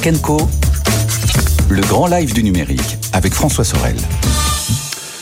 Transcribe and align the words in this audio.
Tech 0.00 0.20
Co, 0.22 0.38
le 1.70 1.80
grand 1.82 2.08
live 2.08 2.34
du 2.34 2.42
numérique 2.42 2.98
avec 3.12 3.32
François 3.32 3.62
Sorel. 3.62 3.94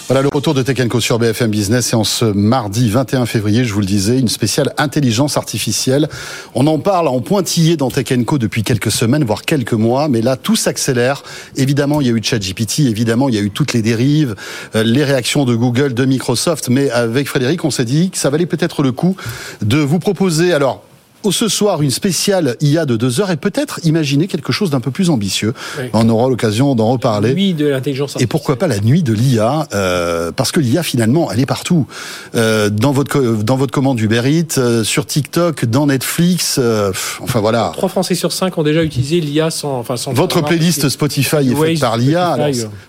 Voilà 0.09 0.23
le 0.23 0.31
retour 0.33 0.55
de 0.55 0.63
Tech 0.63 0.89
Co 0.89 0.99
sur 0.99 1.19
BFM 1.19 1.51
Business 1.51 1.93
et 1.93 1.97
en 1.97 2.05
ce 2.05 2.25
mardi 2.25 2.89
21 2.89 3.27
février, 3.27 3.65
je 3.65 3.75
vous 3.75 3.81
le 3.81 3.87
disais, 3.87 4.19
une 4.19 4.29
spéciale 4.29 4.73
intelligence 4.79 5.37
artificielle. 5.37 6.09
On 6.55 6.67
en 6.67 6.79
parle 6.79 7.09
en 7.09 7.21
pointillé 7.21 7.77
dans 7.77 7.91
Tech 7.91 8.07
Co 8.25 8.39
depuis 8.39 8.63
quelques 8.63 8.91
semaines, 8.91 9.25
voire 9.25 9.43
quelques 9.43 9.75
mois, 9.75 10.09
mais 10.09 10.23
là 10.23 10.37
tout 10.37 10.57
s'accélère. 10.57 11.23
Évidemment, 11.57 12.01
il 12.01 12.07
y 12.07 12.11
a 12.11 12.15
eu 12.15 12.23
ChatGPT, 12.23 12.81
évidemment, 12.81 13.29
il 13.29 13.35
y 13.35 13.39
a 13.39 13.43
eu 13.43 13.51
toutes 13.51 13.75
les 13.75 13.83
dérives, 13.83 14.37
euh, 14.75 14.83
les 14.85 15.05
réactions 15.05 15.45
de 15.45 15.55
Google, 15.55 15.93
de 15.93 16.07
Microsoft, 16.07 16.71
mais 16.71 16.91
avec 16.91 17.29
Frédéric, 17.29 17.63
on 17.67 17.71
s'est 17.71 17.85
dit 17.85 18.09
que 18.09 18.17
ça 18.17 18.31
valait 18.31 18.47
peut-être 18.47 18.83
le 18.83 18.93
coup 18.93 19.17
de 19.61 19.77
vous 19.77 19.99
proposer 19.99 20.55
alors 20.55 20.83
ce 21.31 21.49
soir 21.49 21.83
une 21.83 21.91
spéciale 21.91 22.57
IA 22.61 22.87
de 22.87 22.97
deux 22.97 23.21
heures 23.21 23.31
et 23.31 23.37
peut-être 23.37 23.81
imaginer 23.85 24.27
quelque 24.27 24.53
chose 24.53 24.71
d'un 24.71 24.81
peu 24.81 24.91
plus 24.91 25.11
ambitieux. 25.11 25.55
On 25.93 26.09
aura 26.09 26.29
l'occasion 26.29 26.75
d'en 26.75 26.91
reparler. 26.93 27.35
Nuit 27.35 27.55
de 27.55 27.67
l'intelligence 27.67 28.17
Et 28.21 28.27
pourquoi 28.27 28.57
pas 28.57 28.67
la 28.67 28.81
nuit 28.81 29.03
de 29.03 29.13
l'IA 29.13 29.67
euh, 29.75 30.33
Parce 30.33 30.53
que 30.53 30.61
l'IA 30.61 30.83
finalement, 30.83 31.31
elle 31.31 31.41
est 31.41 31.47
partout. 31.47 31.87
Euh, 32.35 32.71
dans 32.71 32.93
votre 32.93 33.21
dans 33.43 33.57
votre 33.57 33.73
commande 33.73 34.01
Uber 34.01 34.23
Eats, 34.25 34.59
euh, 34.59 34.85
sur 34.85 35.07
TikTok, 35.07 35.65
dans 35.67 35.87
Netflix. 35.87 36.57
Euh, 36.59 36.93
enfin 37.21 37.41
voilà. 37.41 37.73
Trois 37.75 37.89
Français 37.89 38.15
sur 38.15 38.33
cinq 38.33 38.59
ont 38.59 38.63
déjà 38.63 38.83
utilisé 38.83 39.21
l'IA 39.21 39.51
sans 39.51 39.79
enfin 39.79 39.97
sans. 39.97 40.13
Votre 40.13 40.43
playlist 40.43 40.89
Spotify 40.89 41.37
est 41.37 41.55
faite 41.55 41.81
par 41.81 41.97
l'IA. 41.97 42.37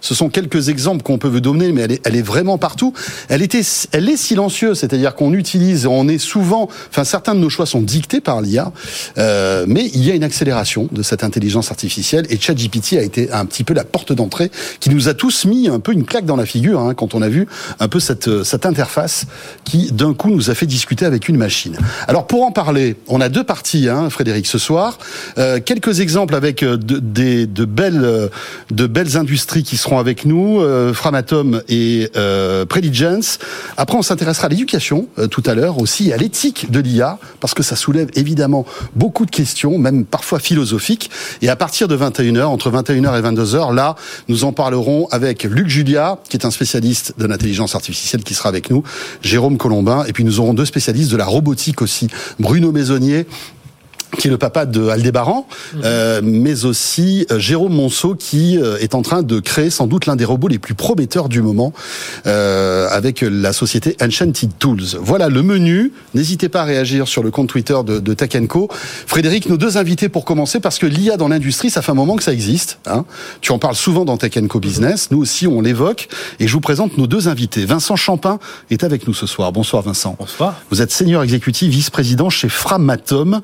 Ce 0.02 0.16
sont 0.16 0.30
quelques 0.30 0.70
exemples 0.70 1.04
qu'on 1.04 1.18
peut 1.18 1.28
vous 1.28 1.40
donner, 1.40 1.72
mais 1.72 1.82
elle 1.82 1.92
est, 1.94 2.08
elle 2.08 2.16
est 2.16 2.22
vraiment 2.22 2.58
partout. 2.58 2.94
Elle 3.30 3.42
était, 3.42 3.62
elle 3.92 4.10
est 4.10 4.18
silencieuse, 4.18 4.80
c'est-à-dire 4.80 5.16
qu'on 5.16 5.34
utilise, 5.34 5.86
on 5.86 6.08
est 6.08 6.18
souvent, 6.18 6.70
enfin 6.90 7.04
certains 7.04 7.36
de 7.36 7.40
nos 7.40 7.50
choix 7.50 7.66
sont 7.66 7.82
dictés 7.82 8.22
par 8.24 8.42
l'IA, 8.42 8.72
euh, 9.18 9.66
mais 9.68 9.90
il 9.94 10.04
y 10.04 10.12
a 10.12 10.16
une 10.16 10.24
accélération 10.24 10.88
de 10.92 11.04
cette 11.04 11.24
intelligence 11.24 11.72
artificielle 11.72 12.26
et 12.30 12.40
ChatGPT 12.40 12.94
a 12.98 13.02
été 13.02 13.32
un 13.32 13.46
petit 13.46 13.64
peu 13.64 13.74
la 13.74 13.84
porte 13.84 14.14
d'entrée 14.14 14.52
qui 14.80 14.90
nous 14.90 15.10
a 15.10 15.14
tous 15.14 15.46
mis 15.46 15.68
un 15.70 15.80
peu 15.80 15.94
une 15.94 16.06
claque 16.06 16.26
dans 16.26 16.36
la 16.36 16.46
figure 16.46 16.80
hein, 16.80 16.94
quand 16.94 17.14
on 17.16 17.22
a 17.22 17.30
vu 17.30 17.48
un 17.80 17.88
peu 17.88 18.00
cette, 18.00 18.44
cette 18.44 18.66
interface 18.66 19.26
qui 19.64 19.92
d'un 19.92 20.14
coup 20.14 20.30
nous 20.30 20.50
a 20.50 20.56
fait 20.56 20.66
discuter 20.66 21.06
avec 21.06 21.30
une 21.30 21.38
machine. 21.38 21.78
Alors 22.08 22.28
pour 22.28 22.44
en 22.44 22.52
parler, 22.52 22.96
on 23.08 23.22
a 23.22 23.30
deux 23.30 23.44
parties, 23.44 23.90
hein, 23.90 24.10
Frédéric, 24.10 24.48
ce 24.48 24.58
soir. 24.58 24.98
Euh, 25.38 25.60
quelques 25.64 26.00
exemples 26.00 26.36
avec 26.36 26.64
euh, 26.64 26.78
de, 26.78 27.00
de, 27.00 27.46
de, 27.46 27.66
belles, 27.66 28.30
de 28.72 28.88
belles 28.88 29.18
industries 29.18 29.64
qui 29.64 29.78
seront 29.78 30.00
avec 30.00 30.26
nous, 30.26 30.62
euh, 30.62 30.94
Framatom 30.94 31.62
et 31.70 32.10
euh, 32.16 32.66
Preligence. 32.66 33.40
Après, 33.78 33.98
on 33.98 34.02
s'intéressera 34.02 34.48
à 34.48 34.50
l'éducation 34.50 35.08
euh, 35.20 35.28
tout 35.28 35.44
à 35.46 35.54
l'heure 35.54 35.80
aussi, 35.80 36.14
à 36.14 36.18
l'éthique 36.18 36.72
de 36.72 36.80
l'IA, 36.80 37.18
parce 37.40 37.54
que 37.54 37.64
ça 37.64 37.76
soulève 37.76 38.10
évidemment 38.16 38.66
beaucoup 38.96 39.26
de 39.26 39.32
questions, 39.32 39.78
même 39.78 40.06
parfois 40.06 40.40
philosophiques. 40.40 41.10
Et 41.42 41.50
à 41.50 41.56
partir 41.56 41.88
de 41.88 41.98
21h, 41.98 42.44
entre 42.44 42.72
21h 42.72 43.18
et 43.18 43.22
22h, 43.22 43.74
là, 43.74 43.96
nous 44.28 44.44
en 44.44 44.52
parlerons 44.52 45.08
avec 45.12 45.44
Luc 45.44 45.68
Julia, 45.68 46.20
qui 46.30 46.38
est 46.38 46.46
un 46.46 46.52
spécialiste 46.52 47.14
de 47.18 47.26
l'intelligence 47.26 47.76
artificielle 47.76 48.24
qui 48.24 48.34
sera 48.34 48.50
avec 48.50 48.70
nous, 48.70 48.84
Jérôme 49.22 49.58
Colombin, 49.58 50.06
et 50.06 50.14
puis 50.14 50.24
nous 50.24 50.40
aurons 50.40 50.54
deux 50.54 50.66
spécialistes 50.66 51.12
de 51.12 51.18
la 51.18 51.26
robotique 51.26 51.82
aussi, 51.82 52.08
Bruno 52.40 52.72
Maisonnier 52.72 53.26
qui 54.18 54.28
est 54.28 54.32
le 54.32 54.38
papa 54.38 54.66
de 54.66 54.88
Aldébaran, 54.88 55.48
mhm. 55.74 55.82
euh, 55.84 56.22
mais 56.24 56.66
aussi 56.66 57.26
euh, 57.32 57.40
Jérôme 57.40 57.74
Monceau 57.74 58.16
qui 58.16 58.58
euh, 58.58 58.78
est 58.78 58.96
en 58.96 59.02
train 59.02 59.24
de 59.24 59.40
créer 59.40 59.70
sans 59.70 59.88
doute 59.88 60.06
l'un 60.06 60.16
des 60.16 60.26
robots 60.26 60.48
les 60.48 60.60
plus 60.60 60.76
prometteurs 60.76 61.30
du 61.30 61.42
moment 61.42 61.74
euh, 62.28 62.88
avec 62.90 63.22
la 63.22 63.54
société 63.54 63.96
Enchanted 64.02 64.52
Tools. 64.60 64.98
Voilà 65.00 65.30
le 65.30 65.42
menu. 65.42 65.92
N'hésitez 66.14 66.50
pas 66.50 66.62
à 66.62 66.66
réagir 66.66 67.08
sur 67.08 67.24
le 67.24 67.32
compte 67.32 67.50
Twitter 67.50 67.78
de, 67.86 68.00
de 68.00 68.14
Tech 68.14 68.32
Co. 68.48 68.68
Frédéric, 69.08 69.50
nos 69.50 69.58
deux 69.58 69.78
invités 69.78 70.10
pour 70.10 70.26
commencer 70.26 70.60
parce 70.60 70.80
que 70.80 70.86
l'IA 70.86 71.18
dans 71.18 71.28
l'industrie, 71.28 71.70
ça 71.70 71.82
fait 71.82 71.92
un 71.92 71.96
moment 71.96 72.16
que 72.16 72.24
ça 72.24 72.34
existe. 72.34 72.80
Hein. 72.86 73.06
Tu 73.42 73.52
en 73.52 73.60
parles 73.60 73.76
souvent 73.76 74.06
dans 74.06 74.18
Tech 74.18 74.34
Co 74.48 74.60
Business. 74.60 75.10
Nous 75.12 75.20
aussi, 75.20 75.48
on 75.48 75.62
l'évoque 75.62 76.08
et 76.40 76.48
je 76.48 76.54
vous 76.54 76.62
présente 76.62 76.98
nos 76.98 77.08
deux 77.08 77.28
invités. 77.28 77.66
Vincent 77.66 77.96
Champin 77.96 78.40
est 78.70 78.84
avec 78.84 79.08
nous 79.08 79.14
ce 79.14 79.26
soir. 79.26 79.52
Bonsoir 79.52 79.84
Vincent. 79.84 80.16
Bonsoir. 80.20 80.62
Vous 80.70 80.82
êtes 80.82 80.92
senior 80.92 81.24
exécutif, 81.24 81.70
vice-président 81.70 82.30
chez 82.30 82.50
Framatom. 82.50 83.42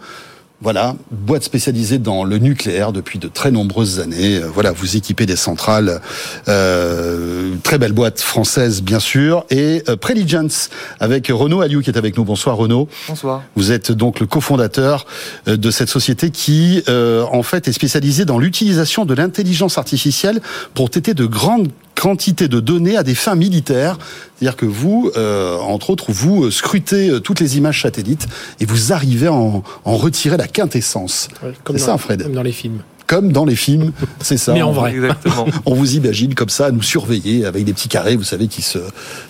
Voilà, 0.62 0.96
boîte 1.10 1.44
spécialisée 1.44 2.00
dans 2.00 2.26
le 2.26 2.38
nucléaire 2.38 2.92
depuis 2.92 3.18
de 3.18 3.30
très 3.30 3.50
nombreuses 3.50 4.02
années. 4.02 4.40
Euh, 4.40 4.50
voilà, 4.54 4.74
vous 4.74 4.98
équipez 4.98 5.26
des 5.26 5.38
centrales, 5.38 6.02
euh, 6.50 7.56
très 7.64 7.78
belle 7.78 7.94
boîte 7.94 8.20
française 8.20 8.82
bien 8.82 9.00
sûr, 9.00 9.46
et 9.50 9.84
euh, 9.88 9.96
Preligence 9.96 10.70
avec 11.00 11.28
Renaud 11.30 11.62
Aliou 11.62 11.82
qui 11.82 11.90
est 11.90 11.98
avec 11.98 12.18
nous. 12.18 12.26
Bonsoir 12.26 12.58
Renaud. 12.58 12.90
Bonsoir. 13.08 13.42
Vous 13.56 13.72
êtes 13.72 13.94
donc 13.94 14.20
le 14.20 14.26
cofondateur 14.26 15.06
euh, 15.48 15.56
de 15.56 15.72
cette 15.72 15.88
société 15.88 16.30
qui, 16.30 16.84
euh, 16.90 17.24
en 17.32 17.42
fait, 17.42 17.70
est 17.70 17.74
spécialisée 17.74 18.26
dans 18.26 18.38
l'utilisation 18.38 19.06
de 19.06 19.14
l'intelligence 19.14 19.78
artificielle 19.78 20.42
pour 20.74 20.90
traiter 20.90 21.14
de 21.14 21.26
grandes 21.26 21.70
quantité 22.00 22.48
de 22.48 22.60
données 22.60 22.96
à 22.98 23.04
des 23.04 23.16
fins 23.16 23.36
militaires. 23.36 23.98
C'est-à-dire 24.38 24.56
que 24.56 24.66
vous, 24.66 25.12
euh, 25.18 25.58
entre 25.58 25.90
autres, 25.90 26.12
vous 26.14 26.46
euh, 26.46 26.52
scrutez 26.52 27.10
euh, 27.10 27.20
toutes 27.20 27.42
les 27.42 27.58
images 27.58 27.82
satellites 27.82 28.28
et 28.62 28.66
vous 28.66 28.94
arrivez 28.94 29.28
à 29.28 29.34
en, 29.34 29.64
en 29.84 29.98
retirer 29.98 30.38
la 30.38 30.48
quintessence. 30.48 31.28
Ouais, 31.44 31.54
c'est 31.72 31.78
ça, 31.80 31.98
Fred 31.98 32.24
Comme 32.24 32.34
dans 32.34 32.44
les 32.44 32.54
films. 32.54 32.80
Comme 33.06 33.32
dans 33.32 33.44
les 33.44 33.56
films, 33.56 33.92
c'est 34.22 34.38
ça. 34.38 34.54
Mais 34.54 34.62
en 34.62 34.70
On- 34.70 34.72
vrai. 34.72 34.94
Exactement. 34.94 35.48
On 35.66 35.74
vous 35.74 35.96
imagine 35.96 36.36
comme 36.36 36.50
ça, 36.50 36.68
à 36.68 36.72
nous 36.72 36.84
surveiller 36.84 37.44
avec 37.44 37.66
des 37.66 37.74
petits 37.74 37.88
carrés, 37.90 38.16
vous 38.16 38.24
savez, 38.24 38.48
qui 38.48 38.62
se, 38.62 38.78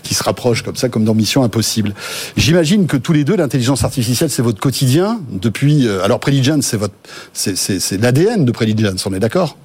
qui 0.03 0.13
se 0.13 0.22
rapprochent 0.22 0.63
comme 0.63 0.75
ça, 0.75 0.90
comme 0.90 1.06
dans 1.06 1.16
Mission 1.16 1.44
Impossible. 1.44 1.94
J'imagine 2.35 2.88
que 2.88 2.97
tous 2.97 3.13
les 3.13 3.24
deux, 3.24 3.38
l'intelligence 3.38 3.85
artificielle, 3.85 4.29
c'est 4.29 4.41
votre 4.41 4.59
quotidien 4.59 5.22
depuis. 5.31 5.88
euh, 5.88 6.03
alors, 6.03 6.19
Preligence, 6.19 6.66
c'est 6.66 6.78
votre, 6.78 6.94
c'est, 7.34 7.58
c'est, 7.58 7.79
c'est 7.79 7.97
l'ADN 7.97 8.44
de 8.44 8.52
Preligence, 8.52 9.06
on 9.06 9.13
est 9.13 9.19
d'accord? 9.19 9.56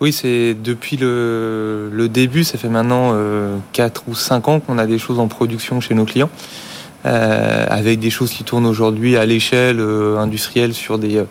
Oui, 0.00 0.12
c'est 0.12 0.54
depuis 0.54 0.98
le, 0.98 1.88
le 1.90 2.08
début, 2.08 2.44
ça 2.44 2.58
fait 2.58 2.68
maintenant 2.68 3.12
euh, 3.14 3.56
4 3.72 4.04
ou 4.08 4.14
5 4.14 4.48
ans 4.48 4.60
qu'on 4.60 4.76
a 4.76 4.86
des 4.86 4.98
choses 4.98 5.18
en 5.18 5.26
production 5.26 5.80
chez 5.80 5.94
nos 5.94 6.04
clients, 6.04 6.28
euh, 7.06 7.66
avec 7.70 7.98
des 7.98 8.10
choses 8.10 8.30
qui 8.30 8.44
tournent 8.44 8.66
aujourd'hui 8.66 9.16
à 9.16 9.24
l'échelle 9.24 9.80
euh, 9.80 10.18
industrielle 10.18 10.74
sur 10.74 10.98
des, 10.98 11.16
euh, 11.16 11.24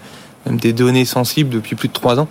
même 0.47 0.57
des 0.57 0.73
données 0.73 1.05
sensibles 1.05 1.51
depuis 1.51 1.75
plus 1.75 1.89
de 1.89 1.93
3 1.93 2.19
ans. 2.19 2.27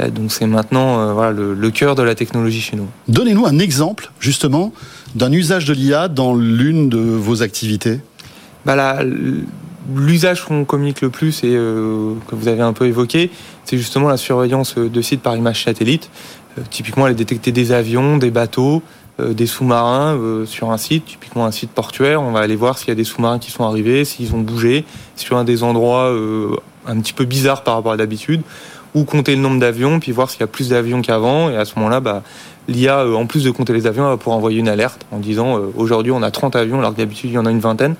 Euh, 0.00 0.08
donc 0.08 0.32
c'est 0.32 0.46
maintenant 0.46 0.98
euh, 0.98 1.12
voilà, 1.12 1.32
le, 1.32 1.52
le 1.52 1.70
cœur 1.70 1.94
de 1.94 2.02
la 2.02 2.14
technologie 2.14 2.62
chez 2.62 2.76
nous. 2.76 2.88
Donnez-nous 3.08 3.44
un 3.44 3.58
exemple, 3.58 4.10
justement, 4.18 4.72
d'un 5.14 5.30
usage 5.30 5.66
de 5.66 5.74
l'IA 5.74 6.08
dans 6.08 6.34
l'une 6.34 6.88
de 6.88 6.98
vos 6.98 7.42
activités. 7.42 8.00
Bah 8.64 8.76
là, 8.76 9.02
l'usage 9.94 10.44
qu'on 10.44 10.64
communique 10.64 11.00
le 11.00 11.10
plus 11.10 11.44
et 11.44 11.54
euh, 11.54 12.14
que 12.28 12.34
vous 12.34 12.48
avez 12.48 12.62
un 12.62 12.72
peu 12.72 12.86
évoqué, 12.86 13.30
c'est 13.64 13.78
justement 13.78 14.08
la 14.08 14.16
surveillance 14.16 14.76
de 14.76 15.02
sites 15.02 15.22
par 15.22 15.36
image 15.36 15.64
satellite. 15.64 16.10
Euh, 16.58 16.62
typiquement, 16.70 17.04
aller 17.04 17.14
détecter 17.14 17.52
des 17.52 17.72
avions, 17.72 18.16
des 18.16 18.30
bateaux, 18.30 18.82
euh, 19.18 19.32
des 19.32 19.46
sous-marins 19.46 20.14
euh, 20.14 20.44
sur 20.44 20.70
un 20.70 20.76
site, 20.76 21.06
typiquement 21.06 21.46
un 21.46 21.50
site 21.50 21.70
portuaire. 21.70 22.20
On 22.20 22.32
va 22.32 22.40
aller 22.40 22.56
voir 22.56 22.76
s'il 22.76 22.88
y 22.88 22.90
a 22.90 22.94
des 22.94 23.04
sous-marins 23.04 23.38
qui 23.38 23.50
sont 23.50 23.64
arrivés, 23.64 24.04
s'ils 24.04 24.34
ont 24.34 24.40
bougé, 24.40 24.84
sur 25.16 25.38
un 25.38 25.44
des 25.44 25.62
endroits 25.62 26.10
euh, 26.10 26.54
un 26.86 27.00
petit 27.00 27.14
peu 27.14 27.24
bizarres 27.24 27.64
par 27.64 27.76
rapport 27.76 27.92
à 27.92 27.96
d'habitude, 27.96 28.42
ou 28.94 29.04
compter 29.04 29.34
le 29.34 29.40
nombre 29.40 29.58
d'avions, 29.58 30.00
puis 30.00 30.12
voir 30.12 30.28
s'il 30.28 30.40
y 30.40 30.42
a 30.42 30.46
plus 30.46 30.68
d'avions 30.68 31.00
qu'avant. 31.00 31.48
Et 31.48 31.56
à 31.56 31.64
ce 31.64 31.76
moment-là, 31.76 32.00
bah, 32.00 32.22
l'IA, 32.68 33.00
euh, 33.00 33.14
en 33.14 33.26
plus 33.26 33.44
de 33.44 33.50
compter 33.50 33.72
les 33.72 33.86
avions, 33.86 34.04
va 34.08 34.16
pouvoir 34.16 34.36
envoyer 34.36 34.58
une 34.58 34.68
alerte 34.68 35.06
en 35.12 35.18
disant 35.18 35.58
euh, 35.58 35.72
aujourd'hui 35.76 36.12
on 36.12 36.22
a 36.22 36.30
30 36.30 36.56
avions 36.56 36.78
alors 36.78 36.92
que 36.92 36.98
d'habitude 36.98 37.30
il 37.30 37.34
y 37.34 37.38
en 37.38 37.46
a 37.46 37.50
une 37.50 37.60
vingtaine. 37.60 37.94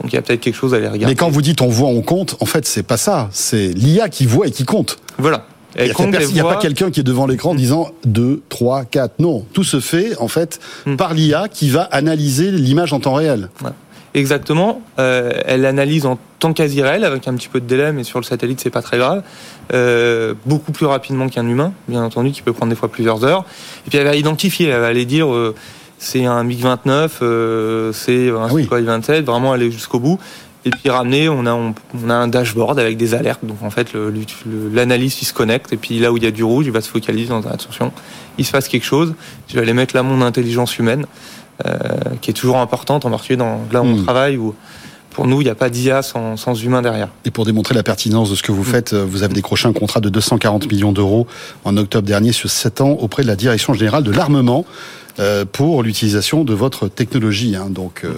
Donc 0.00 0.12
il 0.12 0.16
y 0.16 0.18
a 0.18 0.22
peut-être 0.22 0.40
quelque 0.40 0.54
chose 0.54 0.74
à 0.74 0.76
aller 0.78 0.86
regarder. 0.88 1.06
Mais 1.06 1.14
quand 1.14 1.30
vous 1.30 1.42
dites 1.42 1.62
on 1.62 1.68
voit, 1.68 1.88
on 1.88 2.02
compte, 2.02 2.36
en 2.40 2.46
fait, 2.46 2.66
c'est 2.66 2.82
pas 2.82 2.96
ça. 2.98 3.28
C'est 3.32 3.68
l'IA 3.68 4.08
qui 4.08 4.26
voit 4.26 4.46
et 4.46 4.50
qui 4.50 4.64
compte. 4.64 4.98
Voilà. 5.18 5.46
Il 5.78 5.84
n'y 6.32 6.40
a, 6.40 6.44
pas 6.44 6.56
quelqu'un 6.56 6.90
qui 6.90 7.00
est 7.00 7.02
devant 7.02 7.26
l'écran 7.26 7.52
Mm. 7.52 7.56
disant 7.58 7.88
2, 8.06 8.42
3, 8.48 8.84
4. 8.86 9.14
Non, 9.18 9.44
tout 9.52 9.64
se 9.64 9.80
fait 9.80 10.16
en 10.18 10.28
fait 10.28 10.58
Mm. 10.86 10.96
par 10.96 11.12
l'IA 11.12 11.48
qui 11.50 11.68
va 11.68 11.82
analyser 11.82 12.50
l'image 12.50 12.92
en 12.94 13.00
temps 13.00 13.14
réel. 13.14 13.50
Exactement. 14.16 14.80
Euh, 14.98 15.30
elle 15.44 15.66
analyse 15.66 16.06
en 16.06 16.18
temps 16.38 16.54
quasi 16.54 16.82
réel, 16.82 17.04
avec 17.04 17.28
un 17.28 17.34
petit 17.34 17.48
peu 17.48 17.60
de 17.60 17.66
délai, 17.66 17.92
mais 17.92 18.02
sur 18.02 18.18
le 18.18 18.24
satellite, 18.24 18.60
c'est 18.60 18.70
pas 18.70 18.80
très 18.80 18.96
grave. 18.96 19.22
Euh, 19.74 20.32
beaucoup 20.46 20.72
plus 20.72 20.86
rapidement 20.86 21.28
qu'un 21.28 21.46
humain, 21.46 21.74
bien 21.86 22.02
entendu, 22.02 22.30
qui 22.30 22.40
peut 22.40 22.54
prendre 22.54 22.70
des 22.70 22.76
fois 22.76 22.90
plusieurs 22.90 23.24
heures. 23.24 23.44
Et 23.86 23.90
puis 23.90 23.98
elle 23.98 24.06
va 24.06 24.16
identifier, 24.16 24.68
elle 24.68 24.80
va 24.80 24.86
aller 24.86 25.04
dire 25.04 25.30
euh, 25.30 25.54
c'est 25.98 26.24
un 26.24 26.42
MiG-29, 26.44 27.10
euh, 27.20 27.92
c'est 27.92 28.30
un 28.30 28.44
Ah. 28.44 28.50
Sukhoi 28.50 28.80
27, 28.80 29.26
vraiment 29.26 29.52
aller 29.52 29.70
jusqu'au 29.70 30.00
bout. 30.00 30.18
Et 30.64 30.70
puis 30.70 30.88
ramener, 30.88 31.28
on 31.28 31.44
a, 31.44 31.52
on, 31.52 31.74
a 32.08 32.14
un 32.14 32.26
dashboard 32.26 32.78
avec 32.78 32.96
des 32.96 33.12
alertes. 33.12 33.44
Donc 33.44 33.62
en 33.62 33.70
fait, 33.70 33.92
l'analyste 34.72 35.20
il 35.20 35.26
se 35.26 35.34
connecte 35.34 35.74
et 35.74 35.76
puis 35.76 35.98
là 35.98 36.10
où 36.10 36.16
il 36.16 36.24
y 36.24 36.26
a 36.26 36.32
du 36.32 36.42
rouge, 36.42 36.64
il 36.66 36.72
va 36.72 36.80
se 36.80 36.88
focaliser 36.88 37.28
dans 37.28 37.46
attention, 37.46 37.92
il 38.38 38.46
se 38.46 38.50
passe 38.50 38.66
quelque 38.66 38.86
chose. 38.86 39.14
Je 39.46 39.54
vais 39.54 39.60
aller 39.60 39.74
mettre 39.74 39.94
là 39.94 40.02
mon 40.02 40.22
intelligence 40.22 40.76
humaine, 40.78 41.06
qui 42.20 42.30
est 42.30 42.34
toujours 42.34 42.58
importante 42.58 43.04
en 43.06 43.10
particulier 43.10 43.38
dans 43.38 43.60
là 43.72 43.82
où 43.82 43.86
on 43.86 43.96
hmm. 43.96 44.04
travaille 44.04 44.36
où 44.36 44.54
pour 45.16 45.26
nous, 45.26 45.40
il 45.40 45.44
n'y 45.44 45.50
a 45.50 45.54
pas 45.54 45.70
d'IA 45.70 46.02
sans, 46.02 46.36
sans, 46.36 46.62
humain 46.62 46.82
derrière. 46.82 47.08
Et 47.24 47.30
pour 47.30 47.46
démontrer 47.46 47.74
la 47.74 47.82
pertinence 47.82 48.28
de 48.28 48.34
ce 48.34 48.42
que 48.42 48.52
vous 48.52 48.62
faites, 48.62 48.92
euh, 48.92 49.02
vous 49.02 49.22
avez 49.22 49.32
décroché 49.32 49.66
un 49.66 49.72
contrat 49.72 50.00
de 50.00 50.10
240 50.10 50.70
millions 50.70 50.92
d'euros 50.92 51.26
en 51.64 51.74
octobre 51.78 52.06
dernier 52.06 52.32
sur 52.32 52.50
7 52.50 52.82
ans 52.82 52.90
auprès 53.00 53.22
de 53.22 53.26
la 53.26 53.34
Direction 53.34 53.72
générale 53.72 54.04
de 54.04 54.10
l'armement. 54.10 54.66
Euh, 55.18 55.46
pour 55.50 55.82
l'utilisation 55.82 56.44
de 56.44 56.52
votre 56.52 56.88
technologie. 56.88 57.56
Hein. 57.56 57.68
Donc, 57.70 58.02
euh, 58.04 58.10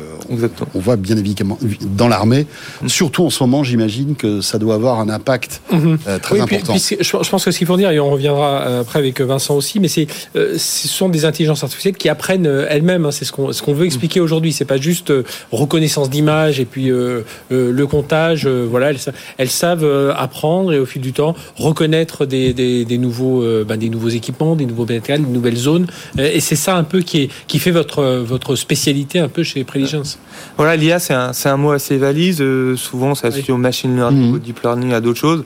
on 0.75 0.81
voit 0.81 0.97
bien 0.97 1.17
évidemment 1.17 1.57
dans 1.97 2.09
l'armée, 2.09 2.47
mm. 2.83 2.89
surtout 2.89 3.25
en 3.25 3.31
ce 3.31 3.41
moment, 3.45 3.63
j'imagine 3.63 4.17
que 4.17 4.41
ça 4.41 4.59
doit 4.59 4.75
avoir 4.75 4.99
un 4.99 5.09
impact 5.09 5.61
mm-hmm. 5.73 5.99
euh, 6.09 6.19
très 6.19 6.41
important. 6.41 6.75
je 6.77 7.31
pense 7.31 7.45
que 7.45 7.53
ce 7.53 7.59
qu'il 7.59 7.69
faut 7.69 7.77
dire, 7.77 7.91
et 7.91 8.01
on 8.01 8.11
reviendra 8.11 8.81
après 8.81 8.99
avec 8.99 9.21
Vincent 9.21 9.55
aussi, 9.55 9.79
mais 9.79 9.87
c'est 9.87 10.09
ce 10.35 10.89
sont 10.89 11.09
des 11.09 11.25
intelligences 11.25 11.63
artificielles 11.63 11.97
qui 11.97 12.09
apprennent 12.09 12.47
elles-mêmes. 12.47 13.07
Hein. 13.07 13.13
c'est 13.13 13.25
ce 13.25 13.33
qu'on 13.33 13.53
ce 13.53 13.63
qu'on 13.63 13.75
veut 13.75 13.87
expliquer 13.87 14.19
aujourd'hui. 14.21 14.53
C'est 14.53 14.65
pas 14.65 14.79
juste 14.79 15.13
reconnaissance 15.53 16.11
d'image 16.11 16.59
et 16.59 16.65
puis 16.65 16.89
le 16.89 17.87
comptage. 17.87 18.47
voilà, 18.47 18.91
elles, 19.39 19.51
savent 19.51 20.15
apprendre 20.17 20.73
et 20.73 20.79
au 20.79 20.87
fil 20.87 21.03
du 21.03 21.13
temps 21.13 21.35
reconnaître 21.57 22.27
des, 22.27 22.53
des, 22.53 22.85
des 22.85 22.99
nouveaux 22.99 23.45
ben, 23.65 23.77
des 23.77 23.89
nouveaux 23.89 24.09
équipements, 24.09 24.57
des 24.57 24.67
nouveaux 24.67 24.87
matériels, 24.87 25.25
des 25.25 25.33
nouvelles 25.33 25.57
zones. 25.57 25.87
et 26.19 26.41
c'est 26.41 26.57
ça 26.57 26.77
un 26.77 26.88
peu 26.89 27.01
qui, 27.01 27.29
qui 27.47 27.59
fait 27.61 27.71
votre, 27.71 28.05
votre 28.05 28.57
spécialité 28.57 29.21
un 29.21 29.29
peu 29.29 29.45
chez 29.45 29.63
Preligence 29.63 30.19
Voilà, 30.57 30.75
l'IA, 30.75 30.99
c'est 30.99 31.15
un, 31.15 31.31
un, 31.45 31.57
mot 31.57 31.71
assez 31.71 31.97
valise. 31.97 32.41
Euh, 32.41 32.77
souvent, 32.77 33.15
ça 33.15 33.31
se 33.31 33.53
au 33.53 33.57
machine 33.57 33.95
learning, 33.95 34.31
mmh. 34.31 34.35
au 34.35 34.39
deep 34.39 34.61
learning, 34.63 34.93
à 34.93 35.01
d'autres 35.01 35.21
choses. 35.21 35.45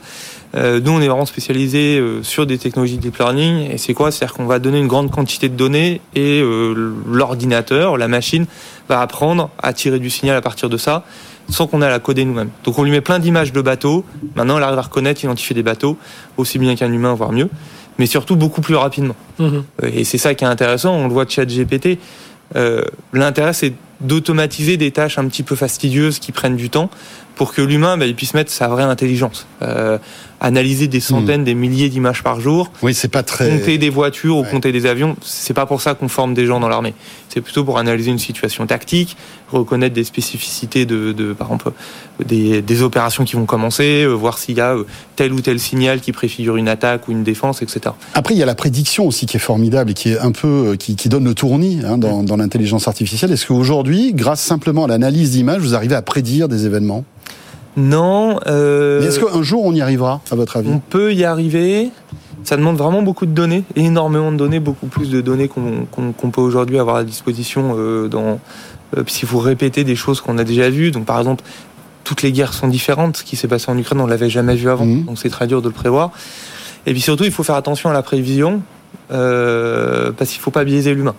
Euh, 0.55 0.79
nous, 0.79 0.91
on 0.91 1.01
est 1.01 1.07
vraiment 1.07 1.25
spécialisé 1.25 1.99
euh, 1.99 2.23
sur 2.23 2.45
des 2.45 2.57
technologies 2.57 2.97
de 2.97 3.01
deep 3.01 3.17
learning. 3.17 3.69
Et 3.71 3.77
c'est 3.77 3.93
quoi? 3.93 4.11
C'est-à-dire 4.11 4.35
qu'on 4.35 4.45
va 4.45 4.59
donner 4.59 4.79
une 4.79 4.87
grande 4.87 5.11
quantité 5.11 5.49
de 5.49 5.55
données 5.55 6.01
et 6.15 6.41
l'ordinateur, 7.07 7.97
la 7.97 8.07
machine, 8.07 8.45
va 8.89 9.01
apprendre 9.01 9.49
à 9.61 9.73
tirer 9.73 9.99
du 9.99 10.09
signal 10.09 10.35
à 10.35 10.41
partir 10.41 10.69
de 10.69 10.77
ça 10.77 11.05
sans 11.49 11.67
qu'on 11.67 11.81
ait 11.81 11.85
à 11.85 11.89
la 11.89 11.99
coder 11.99 12.23
nous-mêmes. 12.23 12.49
Donc 12.63 12.79
on 12.79 12.83
lui 12.83 12.91
met 12.91 13.01
plein 13.01 13.19
d'images 13.19 13.51
de 13.51 13.61
bateaux. 13.61 14.05
Maintenant, 14.35 14.57
elle 14.57 14.63
arrive 14.63 14.79
à 14.79 14.83
reconnaître, 14.83 15.23
identifier 15.23 15.53
des 15.53 15.63
bateaux, 15.63 15.97
aussi 16.37 16.57
bien 16.57 16.75
qu'un 16.75 16.91
humain, 16.91 17.13
voire 17.13 17.33
mieux 17.33 17.49
mais 17.97 18.05
surtout 18.05 18.35
beaucoup 18.35 18.61
plus 18.61 18.75
rapidement. 18.75 19.15
Mhm. 19.39 19.63
Et 19.83 20.03
c'est 20.03 20.17
ça 20.17 20.33
qui 20.35 20.43
est 20.43 20.47
intéressant, 20.47 20.93
on 20.95 21.07
le 21.07 21.13
voit 21.13 21.25
de 21.25 21.31
chat 21.31 21.45
GPT. 21.45 21.99
Euh, 22.55 22.83
L'intérêt, 23.13 23.53
c'est 23.53 23.73
d'automatiser 24.01 24.77
des 24.77 24.91
tâches 24.91 25.17
un 25.17 25.27
petit 25.27 25.43
peu 25.43 25.55
fastidieuses 25.55 26.19
qui 26.19 26.31
prennent 26.31 26.57
du 26.57 26.69
temps 26.69 26.89
pour 27.35 27.53
que 27.53 27.61
l'humain 27.61 27.97
bah, 27.97 28.05
il 28.05 28.15
puisse 28.15 28.33
mettre 28.33 28.51
sa 28.51 28.67
vraie 28.67 28.83
intelligence. 28.83 29.47
Euh, 29.61 29.97
analyser 30.43 30.87
des 30.89 30.99
centaines, 30.99 31.41
hmm. 31.41 31.45
des 31.45 31.55
milliers 31.55 31.89
d'images 31.89 32.21
par 32.21 32.41
jour. 32.41 32.69
Oui, 32.81 32.93
c'est 32.93 33.07
pas 33.07 33.23
très. 33.23 33.49
Compter 33.49 33.77
des 33.77 33.89
voitures 33.89 34.37
ou 34.37 34.43
compter 34.43 34.73
des 34.73 34.85
avions, 34.85 35.15
c'est 35.23 35.53
pas 35.53 35.65
pour 35.65 35.81
ça 35.81 35.95
qu'on 35.95 36.09
forme 36.09 36.33
des 36.33 36.45
gens 36.45 36.59
dans 36.59 36.67
l'armée. 36.67 36.93
C'est 37.29 37.39
plutôt 37.39 37.63
pour 37.63 37.79
analyser 37.79 38.11
une 38.11 38.19
situation 38.19 38.67
tactique, 38.67 39.15
reconnaître 39.49 39.95
des 39.95 40.03
spécificités 40.03 40.85
de, 40.85 41.13
de 41.13 41.31
par 41.31 41.47
exemple, 41.47 41.71
des, 42.25 42.61
des, 42.61 42.81
opérations 42.81 43.23
qui 43.23 43.37
vont 43.37 43.45
commencer, 43.45 44.03
euh, 44.03 44.11
voir 44.11 44.37
s'il 44.37 44.57
y 44.57 44.61
a 44.61 44.75
euh, 44.75 44.83
tel 45.15 45.31
ou 45.31 45.39
tel 45.39 45.59
signal 45.61 46.01
qui 46.01 46.11
préfigure 46.11 46.57
une 46.57 46.67
attaque 46.67 47.07
ou 47.07 47.13
une 47.13 47.23
défense, 47.23 47.61
etc. 47.61 47.95
Après, 48.13 48.35
il 48.35 48.37
y 48.37 48.43
a 48.43 48.45
la 48.45 48.53
prédiction 48.53 49.07
aussi 49.07 49.25
qui 49.25 49.37
est 49.37 49.39
formidable 49.39 49.91
et 49.91 49.93
qui 49.93 50.09
est 50.09 50.19
un 50.19 50.31
peu, 50.33 50.75
qui, 50.77 50.97
qui 50.97 51.07
donne 51.07 51.23
le 51.23 51.33
tournis 51.33 51.79
hein, 51.85 51.97
dans, 51.97 52.21
dans 52.21 52.35
l'intelligence 52.35 52.89
artificielle. 52.89 53.31
Est-ce 53.31 53.47
qu'aujourd'hui, 53.47 54.13
grâce 54.13 54.41
simplement 54.41 54.83
à 54.83 54.87
l'analyse 54.87 55.31
d'images, 55.31 55.61
vous 55.61 55.73
arrivez 55.73 55.95
à 55.95 56.01
prédire 56.01 56.49
des 56.49 56.65
événements? 56.65 57.05
Non. 57.77 58.39
Euh, 58.47 58.99
Mais 59.01 59.07
est-ce 59.07 59.19
qu'un 59.19 59.41
jour 59.41 59.65
on 59.65 59.73
y 59.73 59.81
arrivera, 59.81 60.21
à 60.31 60.35
votre 60.35 60.57
avis? 60.57 60.69
On 60.69 60.79
peut 60.79 61.13
y 61.13 61.23
arriver. 61.23 61.91
Ça 62.43 62.57
demande 62.57 62.77
vraiment 62.77 63.01
beaucoup 63.01 63.25
de 63.25 63.31
données, 63.31 63.63
énormément 63.75 64.31
de 64.31 64.37
données, 64.37 64.59
beaucoup 64.59 64.87
plus 64.87 65.09
de 65.09 65.21
données 65.21 65.47
qu'on 65.47 66.29
peut 66.31 66.41
aujourd'hui 66.41 66.77
avoir 66.77 66.97
à 66.97 67.03
disposition. 67.03 67.75
Euh, 67.77 68.09
dans, 68.09 68.39
euh, 68.97 69.03
si 69.07 69.25
vous 69.25 69.39
répétez 69.39 69.83
des 69.83 69.95
choses 69.95 70.19
qu'on 70.19 70.37
a 70.37 70.43
déjà 70.43 70.69
vues, 70.69 70.91
donc 70.91 71.05
par 71.05 71.17
exemple, 71.19 71.43
toutes 72.03 72.21
les 72.21 72.31
guerres 72.31 72.53
sont 72.53 72.67
différentes. 72.67 73.17
Ce 73.17 73.23
qui 73.23 73.35
s'est 73.35 73.47
passé 73.47 73.71
en 73.71 73.77
Ukraine, 73.77 74.01
on 74.01 74.07
l'avait 74.07 74.29
jamais 74.29 74.55
vu 74.55 74.69
avant, 74.69 74.85
mhm. 74.85 75.05
donc 75.05 75.17
c'est 75.17 75.29
très 75.29 75.47
dur 75.47 75.61
de 75.61 75.67
le 75.67 75.73
prévoir. 75.73 76.11
Et 76.85 76.91
puis 76.91 77.01
surtout, 77.01 77.23
il 77.23 77.31
faut 77.31 77.43
faire 77.43 77.55
attention 77.55 77.89
à 77.89 77.93
la 77.93 78.01
prévision, 78.01 78.61
euh, 79.11 80.11
parce 80.11 80.31
qu'il 80.31 80.39
ne 80.39 80.43
faut 80.43 80.51
pas 80.51 80.65
biaiser 80.65 80.93
l'humain. 80.93 81.15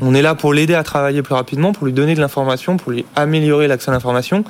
On 0.00 0.14
est 0.14 0.22
là 0.22 0.34
pour 0.34 0.52
l'aider 0.52 0.74
à 0.74 0.82
travailler 0.82 1.22
plus 1.22 1.34
rapidement, 1.34 1.72
pour 1.72 1.86
lui 1.86 1.92
donner 1.92 2.14
de 2.14 2.20
l'information, 2.20 2.76
pour 2.76 2.92
lui 2.92 3.06
améliorer 3.16 3.68
l'accès 3.68 3.90
à 3.90 3.92
l'information. 3.92 4.44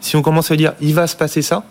Si 0.00 0.16
on 0.16 0.22
commence 0.22 0.50
à 0.50 0.56
dire 0.56 0.72
il 0.80 0.94
va 0.94 1.06
se 1.06 1.16
passer 1.16 1.42
ça, 1.42 1.64